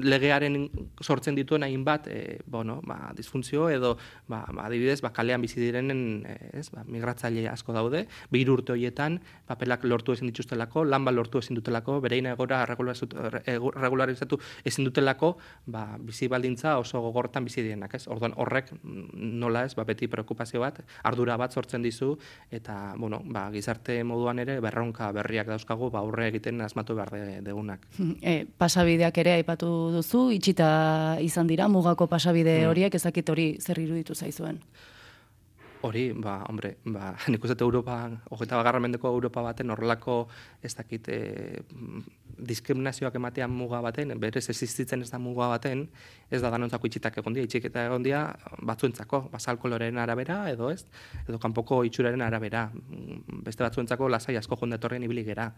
legearen 0.03 0.67
sortzen 1.01 1.37
dituen 1.37 1.63
hainbat 1.63 2.07
e, 2.09 2.39
bueno, 2.45 2.79
ba, 2.85 3.11
disfuntzio 3.15 3.69
edo 3.69 3.95
ba, 4.27 4.43
ba, 4.53 4.65
adibidez 4.67 4.99
ba, 5.05 5.11
kalean 5.13 5.41
bizi 5.41 5.61
direnen 5.61 6.25
e, 6.25 6.35
ez, 6.59 6.69
ba, 6.73 6.83
migratzaile 6.87 7.47
asko 7.51 7.73
daude, 7.75 8.05
bir 8.33 8.49
urte 8.51 8.73
horietan 8.73 9.19
papelak 9.47 9.85
lortu 9.85 10.13
ezin 10.15 10.29
dituztelako, 10.31 10.83
lanba 10.85 11.13
lortu 11.13 11.41
ezin 11.43 11.57
dutelako, 11.59 11.99
berein 12.01 12.29
egora 12.33 12.63
regularizatu 12.65 14.39
ezin 14.65 14.87
dutelako 14.87 15.35
ba, 15.65 15.85
bizi 15.99 16.29
baldintza 16.31 16.77
oso 16.79 17.01
gogortan 17.05 17.45
bizi 17.45 17.63
direnak. 17.63 17.93
Ez? 17.95 18.07
Orduan 18.09 18.33
horrek 18.37 18.71
nola 18.83 19.65
ez, 19.67 19.73
ba, 19.77 19.85
beti 19.87 20.09
preokupazio 20.11 20.63
bat, 20.63 20.81
ardura 21.03 21.37
bat 21.39 21.53
sortzen 21.53 21.85
dizu 21.85 22.15
eta 22.51 22.95
bueno, 22.97 23.21
ba, 23.25 23.47
gizarte 23.53 24.01
moduan 24.03 24.39
ere 24.41 24.59
berronka 24.63 25.11
berriak 25.15 25.49
dauzkagu 25.51 25.91
ba, 25.93 26.03
aurre 26.03 26.29
egiten 26.29 26.61
asmatu 26.65 26.95
behar 26.97 27.13
degunak. 27.45 27.85
E, 28.21 28.45
pasabideak 28.79 29.17
ere 29.19 29.33
aipatu 29.35 29.67
duzu, 29.91 30.29
itxita 30.31 31.19
izan 31.19 31.47
dira, 31.47 31.67
mugako 31.67 32.07
pasabide 32.07 32.61
hmm. 32.61 32.69
horiek, 32.69 32.95
ezakit 32.95 33.29
hori 33.29 33.47
zer 33.59 33.79
iruditu 33.81 34.15
zaizuen? 34.15 34.61
Hori, 35.83 36.05
ba, 36.15 36.37
hombre, 36.47 36.77
ba, 36.87 37.11
nik 37.31 37.43
uste 37.43 37.59
Europa, 37.59 38.07
hogeita 38.31 38.55
bagarra 38.55 38.79
mendeko 38.79 39.11
Europa 39.11 39.43
baten 39.43 39.75
horrelako, 39.75 40.29
ez 40.63 40.71
dakit, 40.75 41.09
e, 41.11 41.59
diskriminazioak 42.39 43.15
ematean 43.15 43.51
muga 43.51 43.81
baten, 43.83 44.13
berez 44.19 44.47
existitzen 44.49 45.01
ez 45.01 45.09
da 45.11 45.19
muga 45.19 45.47
baten, 45.51 45.87
ez 46.29 46.41
da 46.41 46.51
danontzako 46.53 46.89
itxitak 46.89 47.17
egon 47.21 47.35
dia, 47.35 47.45
itxik 47.47 47.69
eta 47.69 47.85
egon 47.89 48.03
dia 48.05 48.23
batzuentzako, 48.65 49.21
basalkoloren 49.33 49.97
arabera, 49.97 50.41
edo 50.51 50.69
ez, 50.71 50.83
edo 51.27 51.39
kanpoko 51.41 51.81
itxuraren 51.87 52.21
arabera. 52.21 52.67
Beste 53.45 53.65
batzuentzako 53.65 54.09
lasai 54.09 54.37
asko 54.39 54.57
jondetorren 54.59 55.03
ibili 55.03 55.23
gera. 55.27 55.49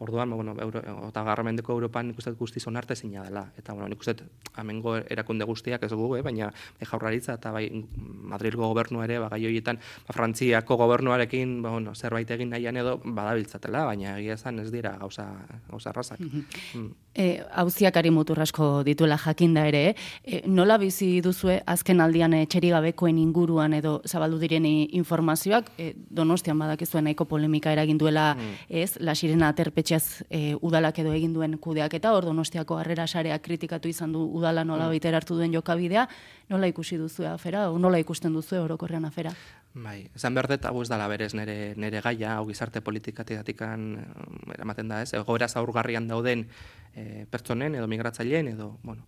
Orduan, 0.00 0.30
bueno, 0.32 0.54
Euro, 0.64 0.80
eta 1.10 1.22
garramendeko 1.26 1.74
Europan 1.76 2.08
nik 2.08 2.20
uste 2.22 2.32
guztiz 2.38 2.62
onarte 2.70 2.96
zina 2.96 3.24
dela. 3.26 3.42
Eta, 3.60 3.74
bueno, 3.74 3.88
nik 3.88 4.00
uste 4.00 4.14
amengo 4.60 4.96
erakunde 4.96 5.44
guztiak 5.44 5.82
ez 5.84 5.90
dugu, 5.92 6.14
eh? 6.16 6.22
baina 6.24 6.48
bai 6.78 6.88
jaurlaritza 6.88 7.36
eta 7.36 7.52
bai 7.52 7.66
Madrilgo 8.32 8.70
gobernu 8.70 9.04
ere, 9.04 9.18
ba, 9.20 9.28
gai 9.28 9.42
horietan, 9.44 9.80
ba, 10.06 10.16
Frantziako 10.16 10.78
gobernuarekin, 10.80 11.60
ba, 11.64 11.74
bueno, 11.76 11.94
zerbait 11.94 12.30
egin 12.30 12.54
nahian 12.54 12.80
edo 12.80 12.96
badabiltzatela, 13.04 13.84
baina 13.90 14.16
egia 14.18 14.38
esan 14.40 14.60
ez 14.64 14.70
dira 14.72 14.96
gauza, 15.00 15.28
gauza 15.68 15.92
arrazak. 15.92 16.19
Mm. 16.20 16.90
E, 17.14 17.42
hauziak 17.58 17.96
ari 17.98 18.10
muturrasko 18.14 18.84
dituela 18.86 19.16
jakinda 19.18 19.64
ere, 19.66 19.96
e, 20.22 20.42
nola 20.46 20.76
bizi 20.78 21.08
duzue 21.24 21.56
azken 21.66 22.00
aldian 22.00 22.36
etxerigabekoen 22.38 23.18
inguruan 23.18 23.74
edo 23.74 23.96
zabaldu 24.06 24.38
diren 24.38 24.68
informazioak, 24.68 25.72
e, 25.76 25.94
donostian 25.96 26.58
badakizuen 26.60 27.08
nahiko 27.08 27.26
polemika 27.26 27.72
eragin 27.72 27.98
duela 27.98 28.34
mm. 28.36 28.52
ez, 28.68 28.92
la 29.00 29.16
sirena 29.16 29.48
aterpetxez 29.50 30.22
e, 30.30 30.54
udalak 30.60 31.00
edo 31.02 31.12
egin 31.16 31.34
duen 31.34 31.58
kudeak. 31.58 31.96
Eta 31.98 32.12
hor 32.14 32.28
donostiako 32.30 32.78
harrera 32.78 33.08
sarea 33.08 33.40
kritikatu 33.42 33.90
izan 33.90 34.12
du 34.12 34.22
udala 34.22 34.64
nola 34.64 34.86
mm. 34.92 35.14
hartu 35.14 35.34
duen 35.34 35.52
jokabidea, 35.52 36.06
nola 36.48 36.68
ikusi 36.68 36.96
duzue 36.96 37.26
afera, 37.26 37.70
o 37.70 37.78
nola 37.78 37.98
ikusten 37.98 38.32
duzue 38.32 38.60
orokorrean 38.60 39.04
afera? 39.04 39.34
Bai, 39.72 40.10
esan 40.18 40.34
behar 40.34 40.48
dut, 40.50 40.64
hau 40.66 40.80
ez 40.82 40.88
dala 40.90 41.06
berez 41.06 41.30
nere, 41.38 41.76
nere 41.78 42.00
gaia, 42.02 42.32
hau 42.40 42.46
gizarte 42.48 42.80
politikatikatik 42.82 43.60
eramaten 43.62 44.88
da 44.90 44.98
ez, 45.04 45.12
egoera 45.14 45.46
zaurgarrian 45.46 46.08
dauden 46.10 46.42
e, 46.90 47.24
pertsonen 47.30 47.76
edo 47.78 47.86
migratzaileen 47.86 48.48
edo, 48.50 48.72
bueno, 48.82 49.06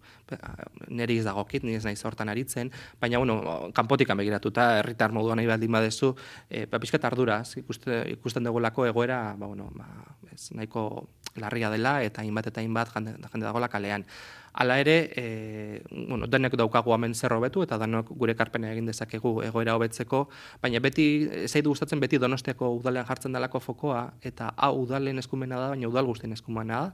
neri 0.86 1.16
ez 1.18 1.24
dagokit, 1.26 1.66
ni 1.66 1.74
ez 1.74 1.82
nahi 1.82 1.98
hortan 2.06 2.30
aritzen, 2.30 2.70
baina, 3.00 3.18
bueno, 3.18 3.72
kanpotikan 3.74 4.20
begiratuta, 4.22 4.78
herritar 4.78 5.10
moduan 5.10 5.42
nahi 5.42 5.50
baldin 5.50 5.74
badezu, 5.74 6.12
e, 6.48 6.66
ba, 6.70 6.78
pixkat 6.78 7.10
arduraz, 7.10 7.56
ikuste, 7.58 8.04
ikusten 8.14 8.46
dugulako 8.46 8.86
egoera, 8.86 9.34
ba, 9.34 9.48
bueno, 9.48 9.66
ba, 9.74 9.88
ez, 10.30 10.52
nahiko 10.54 11.08
larria 11.42 11.72
dela, 11.74 11.98
eta 12.06 12.22
hainbat 12.22 12.52
eta 12.52 12.62
hainbat 12.62 12.94
jende, 12.94 13.16
jende 13.32 13.48
dagoela 13.48 13.70
kalean. 13.72 14.06
Hala 14.52 14.78
ere, 14.80 14.96
e, 15.16 15.82
bueno, 15.90 16.26
denek 16.26 16.56
daukagu 16.60 16.92
hemen 16.92 17.14
zer 17.14 17.32
hobetu 17.32 17.62
eta 17.64 17.78
denok 17.80 18.10
gure 18.20 18.34
karpena 18.36 18.68
egin 18.72 18.86
dezakegu 18.90 19.40
egoera 19.46 19.76
hobetzeko, 19.78 20.26
baina 20.60 20.80
beti 20.84 21.06
zaitu 21.46 21.70
gustatzen 21.72 22.00
beti 22.00 22.20
Donostiako 22.20 22.68
udalean 22.76 23.06
jartzen 23.08 23.32
dalako 23.32 23.62
fokoa 23.64 24.02
eta 24.20 24.50
hau 24.56 24.82
udalen 24.82 25.18
eskumena 25.22 25.56
da, 25.56 25.70
baina 25.72 25.88
udal 25.88 26.04
guztien 26.10 26.36
eskumena 26.36 26.80
da. 26.82 26.92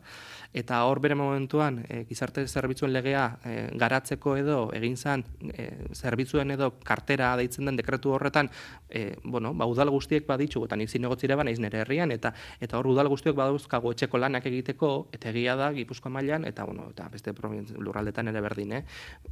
Eta 0.55 0.85
hor 0.87 1.01
bere 1.03 1.16
momentuan 1.18 1.83
e, 1.88 2.05
gizarte 2.09 2.47
zerbitzuen 2.47 2.92
legea 2.92 3.25
e, 3.44 3.57
garatzeko 3.77 4.37
edo 4.38 4.61
egin 4.79 4.97
zan 4.97 5.25
e, 5.51 5.68
zerbitzuen 5.92 6.55
edo 6.55 6.71
kartera 6.85 7.35
deitzen 7.37 7.66
den 7.66 7.77
dekretu 7.77 8.14
horretan, 8.14 8.53
e, 8.88 9.16
bueno, 9.25 9.53
ba, 9.55 9.66
udal 9.66 9.90
guztiek 9.90 10.27
baditzu 10.31 10.62
eta 10.64 10.79
nik 10.79 10.94
zinegotzire 10.94 11.35
ba 11.35 11.44
naiz 11.44 11.59
nere 11.59 11.83
herrian 11.83 12.14
eta 12.14 12.33
eta 12.61 12.79
hor 12.79 12.87
udal 12.94 13.11
guztiek 13.11 13.35
badauzkago 13.37 13.92
etxeko 13.92 14.23
lanak 14.23 14.47
egiteko 14.47 15.09
eta 15.12 15.35
egia 15.35 15.57
da 15.59 15.73
Gipuzkoa 15.75 16.12
mailan 16.12 16.47
eta 16.49 16.64
bueno, 16.64 16.88
eta 16.94 17.09
beste 17.12 17.35
lurraldetan 17.78 18.28
ere 18.28 18.40
berdin, 18.44 18.72
eh? 18.72 18.82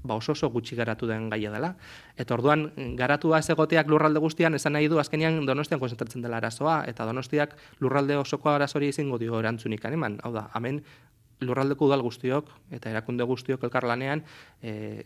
ba 0.02 0.14
oso 0.14 0.32
oso 0.32 0.50
gutxi 0.50 0.76
garatu 0.76 1.06
den 1.06 1.28
gaia 1.30 1.50
dela. 1.50 1.74
Eta 2.16 2.34
orduan, 2.34 2.70
garatu 2.96 3.34
ez 3.36 3.48
egoteak 3.50 3.88
lurralde 3.88 4.22
guztian, 4.22 4.54
esan 4.54 4.76
nahi 4.76 4.88
du, 4.88 4.98
azkenean 4.98 5.44
donostian 5.46 5.80
konzentratzen 5.80 6.22
dela 6.22 6.38
arazoa, 6.42 6.84
eta 6.88 7.06
donostiak 7.06 7.56
lurralde 7.80 8.16
osoko 8.16 8.50
arazori 8.50 8.88
izango 8.88 9.18
dio 9.18 9.38
erantzunik 9.40 9.84
eman. 9.86 10.20
Hau 10.24 10.32
da, 10.32 10.48
hemen 10.54 10.82
lurraldeko 11.40 11.86
udal 11.86 12.02
guztiok, 12.02 12.48
eta 12.72 12.90
erakunde 12.90 13.24
guztiok 13.28 13.62
elkarlanean, 13.68 14.24
e, 14.62 15.04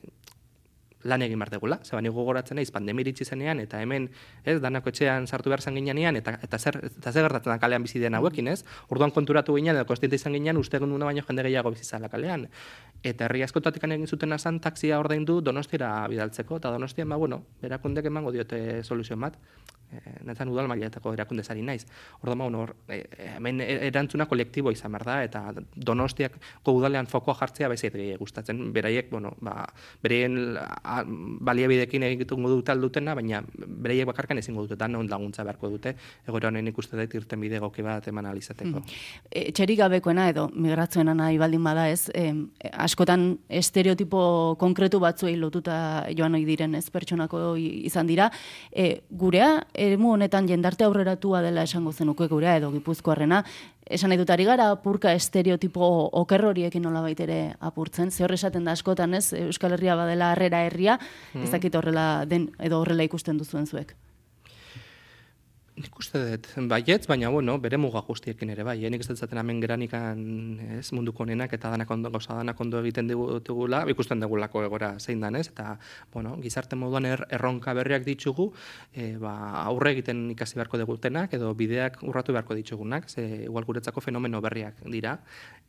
lan 1.04 1.22
egin 1.22 1.38
behar 1.38 1.50
degula. 1.54 1.78
Zeba, 1.84 2.00
nigo 2.04 2.24
goratzen 2.24 2.58
naiz, 2.60 2.70
pandemi 2.74 3.04
iritsi 3.04 3.24
zenean, 3.24 3.60
eta 3.62 3.80
hemen, 3.80 4.08
ez, 4.44 4.58
danako 4.60 4.92
etxean 4.92 5.26
sartu 5.26 5.52
behar 5.52 5.62
zen 5.62 5.78
ginean, 5.78 6.16
eta, 6.20 6.36
eta, 6.42 6.58
zer, 6.58 6.80
eta 6.90 7.12
zer 7.12 7.26
gertatzen 7.28 7.54
da 7.54 7.58
kalean 7.62 7.86
bizi 7.86 8.02
den 8.02 8.18
hauekin, 8.18 8.50
ez? 8.52 8.64
Orduan 8.88 9.14
konturatu 9.16 9.56
ginen, 9.56 9.76
edo 9.76 9.86
kostiente 9.88 10.20
izan 10.20 10.36
ginean, 10.36 10.60
uste 10.60 10.76
egun 10.76 10.98
baino 11.00 11.24
jende 11.26 11.46
gehiago 11.48 11.72
bizi 11.72 11.84
zala 11.84 12.08
kalean. 12.12 12.48
Eta 13.02 13.26
herri 13.26 13.42
askotatik 13.46 13.84
egin 13.88 14.06
zuten 14.06 14.32
azan, 14.32 14.60
taksia 14.60 15.00
ordaindu 15.00 15.40
donostira 15.40 16.06
bidaltzeko, 16.08 16.60
eta 16.60 16.70
donostian, 16.76 17.08
ba, 17.08 17.16
bueno, 17.16 17.44
berakundek 17.62 18.06
emango 18.12 18.32
diote 18.32 18.82
soluzio 18.84 19.16
bat. 19.16 19.38
Eh, 19.90 20.20
netan 20.22 20.48
udal 20.48 20.68
mailetako 20.70 21.10
erakunde 21.16 21.42
zari 21.42 21.62
naiz. 21.66 21.82
Ordo 22.22 22.36
ma, 22.38 22.46
e, 22.88 23.00
hemen 23.36 23.60
erantzuna 23.60 24.26
kolektibo 24.30 24.70
izan 24.70 24.92
behar 24.92 25.04
da, 25.04 25.16
eta 25.24 25.40
donostiak 25.74 26.36
udalean 26.70 27.08
fokoa 27.10 27.34
jartzea 27.34 27.68
bezit 27.68 27.96
gustatzen. 28.18 28.72
Beraiek, 28.72 29.10
bueno, 29.10 29.34
ba, 29.40 29.66
bereien 30.02 30.56
baliabidekin 31.40 32.04
egiten 32.06 32.46
dut 32.46 32.68
aldutena, 32.68 33.14
baina 33.14 33.42
beraiek 33.66 34.06
bakarkan 34.06 34.38
ezingo 34.38 34.62
dute, 34.66 34.88
non 34.88 35.08
laguntza 35.10 35.42
beharko 35.42 35.68
dute, 35.68 35.96
egoera 36.28 36.48
honen 36.48 36.68
ikuste 36.68 36.96
dut 36.96 37.14
irten 37.14 37.40
bide 37.40 37.58
goki 37.58 37.82
bat 37.82 38.06
eman 38.06 38.26
alizateko. 38.30 38.78
Hmm. 38.78 39.00
E, 39.30 39.50
txerik 39.50 39.80
gabekoena 39.80 40.28
edo 40.30 40.46
migratzuena 40.54 41.14
nahi 41.14 41.38
baldin 41.38 41.64
bada 41.64 41.88
ez, 41.90 42.12
askotan 42.70 43.38
estereotipo 43.48 44.54
konkretu 44.60 45.00
batzuei 45.02 45.34
lotuta 45.36 46.06
joan 46.16 46.38
ohi 46.38 46.46
diren 46.46 46.78
ez 46.78 46.86
pertsonako 46.90 47.56
izan 47.58 48.06
dira, 48.06 48.30
e, 48.70 49.00
gurea 49.10 49.66
eremu 49.80 50.12
honetan 50.14 50.48
jendarte 50.48 50.84
aurreratua 50.84 51.40
dela 51.44 51.64
esango 51.68 51.92
zenuke 51.92 52.28
gurea 52.28 52.56
edo 52.60 52.70
gipuzkoarrena, 52.74 53.42
esan 53.88 54.12
nahi 54.12 54.20
dutari 54.20 54.44
gara, 54.48 54.70
apurka 54.74 55.14
estereotipo 55.16 55.88
oker 56.20 56.44
horiekin 56.50 56.84
nola 56.86 57.02
baitere 57.06 57.40
apurtzen, 57.60 58.10
ze 58.10 58.24
esaten 58.24 58.64
da 58.64 58.76
askotan 58.76 59.14
ez, 59.14 59.32
Euskal 59.32 59.72
Herria 59.72 59.96
badela 59.96 60.32
harrera 60.32 60.64
herria, 60.66 60.98
ez 61.34 61.40
hmm. 61.40 61.50
dakit 61.56 61.74
horrela 61.74 62.24
den 62.26 62.50
edo 62.58 62.80
horrela 62.80 63.08
ikusten 63.08 63.38
duzuen 63.38 63.66
zuek. 63.66 63.96
Nik 65.80 65.96
uste 65.96 66.20
dut, 66.20 66.46
baietz, 66.68 67.06
baina, 67.08 67.30
bueno, 67.32 67.54
bere 67.62 67.78
muga 67.80 68.02
guztiekin 68.04 68.50
ere, 68.52 68.64
bai, 68.66 68.74
enik 68.84 69.00
ez 69.00 69.06
dut 69.08 69.32
hemen 69.32 69.60
geranikan 69.62 70.18
ez, 70.76 70.90
munduko 70.92 71.24
nenak 71.24 71.54
eta 71.56 71.70
danak 71.72 71.90
ondo, 71.94 72.10
gauza 72.12 72.34
danak 72.36 72.58
ondo 72.60 72.82
egiten 72.82 73.08
dugula, 73.08 73.80
ikusten 73.88 74.20
dugulako 74.20 74.64
egora 74.66 74.90
zein 75.00 75.22
danez, 75.24 75.46
eta, 75.48 75.78
bueno, 76.12 76.34
gizarte 76.42 76.76
moduan 76.76 77.08
er, 77.08 77.22
erronka 77.32 77.72
berriak 77.78 78.04
ditugu, 78.04 78.50
e, 78.92 79.14
ba, 79.22 79.32
aurre 79.62 79.94
egiten 79.94 80.26
ikasi 80.34 80.58
beharko 80.58 80.82
dugutenak, 80.82 81.32
edo 81.38 81.54
bideak 81.56 82.02
urratu 82.02 82.36
beharko 82.36 82.58
ditugunak, 82.58 83.08
ze 83.08 83.46
igual 83.46 83.64
guretzako 83.64 84.04
fenomeno 84.04 84.42
berriak 84.44 84.84
dira, 84.84 85.16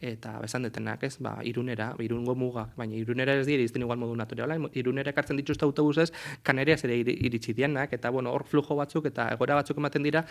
eta 0.02 0.34
besan 0.44 0.68
detenak, 0.68 1.06
ez, 1.08 1.22
ba, 1.24 1.38
irunera, 1.48 1.94
irungo 2.04 2.36
muga, 2.36 2.66
baina 2.76 3.00
irunera 3.00 3.38
ez 3.40 3.48
dira 3.48 3.64
izten 3.64 3.88
igual 3.88 4.02
modu 4.02 4.20
naturala, 4.20 4.60
irunera 4.74 5.16
ekartzen 5.16 5.40
dituzte 5.40 5.64
autobusez, 5.70 6.10
kaneria 6.44 6.76
zere 6.76 7.00
iritsi 7.00 7.56
dienak, 7.56 7.96
eta, 7.96 8.12
bueno, 8.12 8.36
hor 8.36 8.44
flujo 8.50 8.76
batzuk 8.76 9.08
eta 9.08 9.30
egora 9.38 9.62
batzuk 9.62 9.80
ematen 9.80 10.01
dira, 10.04 10.26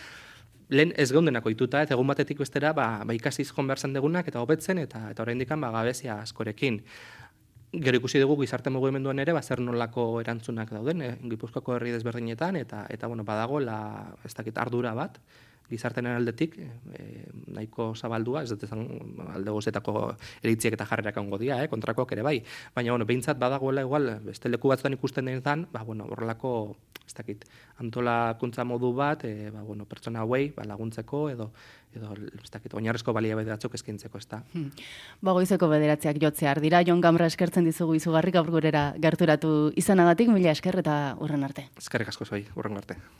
lehen 0.71 0.93
ez 0.95 1.11
geundenako 1.11 1.51
ituta, 1.51 1.81
eta 1.83 1.95
egun 1.97 2.07
batetik 2.07 2.39
bestera, 2.39 2.71
ba, 2.73 3.03
ba 3.05 3.13
ikasiz 3.13 3.49
joan 3.51 3.67
behar 3.67 3.81
degunak, 3.93 4.27
eta 4.27 4.39
hobetzen, 4.39 4.79
eta 4.79 5.09
eta 5.11 5.23
orain 5.23 5.39
dikan, 5.39 5.61
ba, 5.61 5.71
gabezia 5.71 6.21
askorekin. 6.21 6.81
Gero 7.71 7.97
ikusi 7.97 8.19
dugu 8.19 8.37
gizarte 8.41 8.69
mugimenduan 8.69 9.19
ere, 9.19 9.33
ba, 9.33 9.41
zer 9.41 9.59
nolako 9.59 10.21
erantzunak 10.21 10.71
dauden, 10.71 11.01
eh, 11.01 11.15
gipuzkoako 11.23 11.75
herri 11.75 11.91
desberdinetan, 11.91 12.55
eta, 12.55 12.85
eta 12.89 13.07
bueno, 13.07 13.23
badago, 13.23 13.59
la, 13.59 13.77
ez 14.25 14.33
dakit, 14.33 14.57
ardura 14.57 14.93
bat, 14.93 15.19
gizartenen 15.71 16.17
aldetik, 16.19 16.57
e, 16.59 17.25
nahiko 17.55 17.91
zabaldua, 17.95 18.43
ez 18.43 18.51
dut 18.53 18.67
ezan 18.67 18.85
alde 19.31 19.55
gozetako 19.55 20.11
eritziek 20.43 20.77
eta 20.77 20.87
jarrerak 20.89 21.17
ongo 21.21 21.39
dira, 21.41 21.61
eh, 21.63 21.69
kontrakoak 21.71 22.11
ere 22.17 22.25
bai. 22.27 22.37
Baina, 22.75 22.91
bueno, 22.91 23.07
behintzat 23.09 23.39
badagoela 23.39 23.85
igual, 23.87 24.11
beste 24.25 24.49
leku 24.49 24.71
batzutan 24.71 24.97
ikusten 24.99 25.31
denetan, 25.31 25.67
ba, 25.71 25.83
bueno, 25.87 26.07
horrelako, 26.11 26.75
ez 27.05 27.15
dakit, 27.17 27.45
antolakuntza 27.81 28.63
modu 28.67 28.93
bat, 28.95 29.25
e, 29.25 29.49
ba, 29.51 29.63
bueno, 29.63 29.87
pertsona 29.89 30.21
hauei, 30.25 30.51
ba, 30.55 30.67
laguntzeko, 30.67 31.29
edo, 31.33 31.51
edo, 31.95 32.13
ez 32.15 32.51
dakit, 32.51 32.73
oinarrezko 32.77 33.13
balia 33.15 33.35
bederatzok 33.39 33.75
eskintzeko, 33.79 34.21
ez 34.21 34.27
da. 34.31 34.41
Hmm. 34.53 34.69
Ba, 35.21 35.35
goizeko 35.35 35.67
bederatziak 35.71 36.21
jotzear 36.21 36.61
dira, 36.63 36.83
Jon 36.87 37.01
Gamra 37.03 37.27
eskertzen 37.31 37.67
dizugu 37.67 37.97
izugarrik 37.97 38.37
aurgurera 38.39 38.91
gerturatu 39.01 39.71
izanagatik, 39.79 40.31
mila 40.31 40.53
esker 40.55 40.79
eta 40.83 41.01
urren 41.19 41.43
arte. 41.47 41.67
Eskerrik 41.81 42.13
asko 42.13 42.29
zoi, 42.29 42.45
urren 42.55 42.79
arte. 42.79 43.01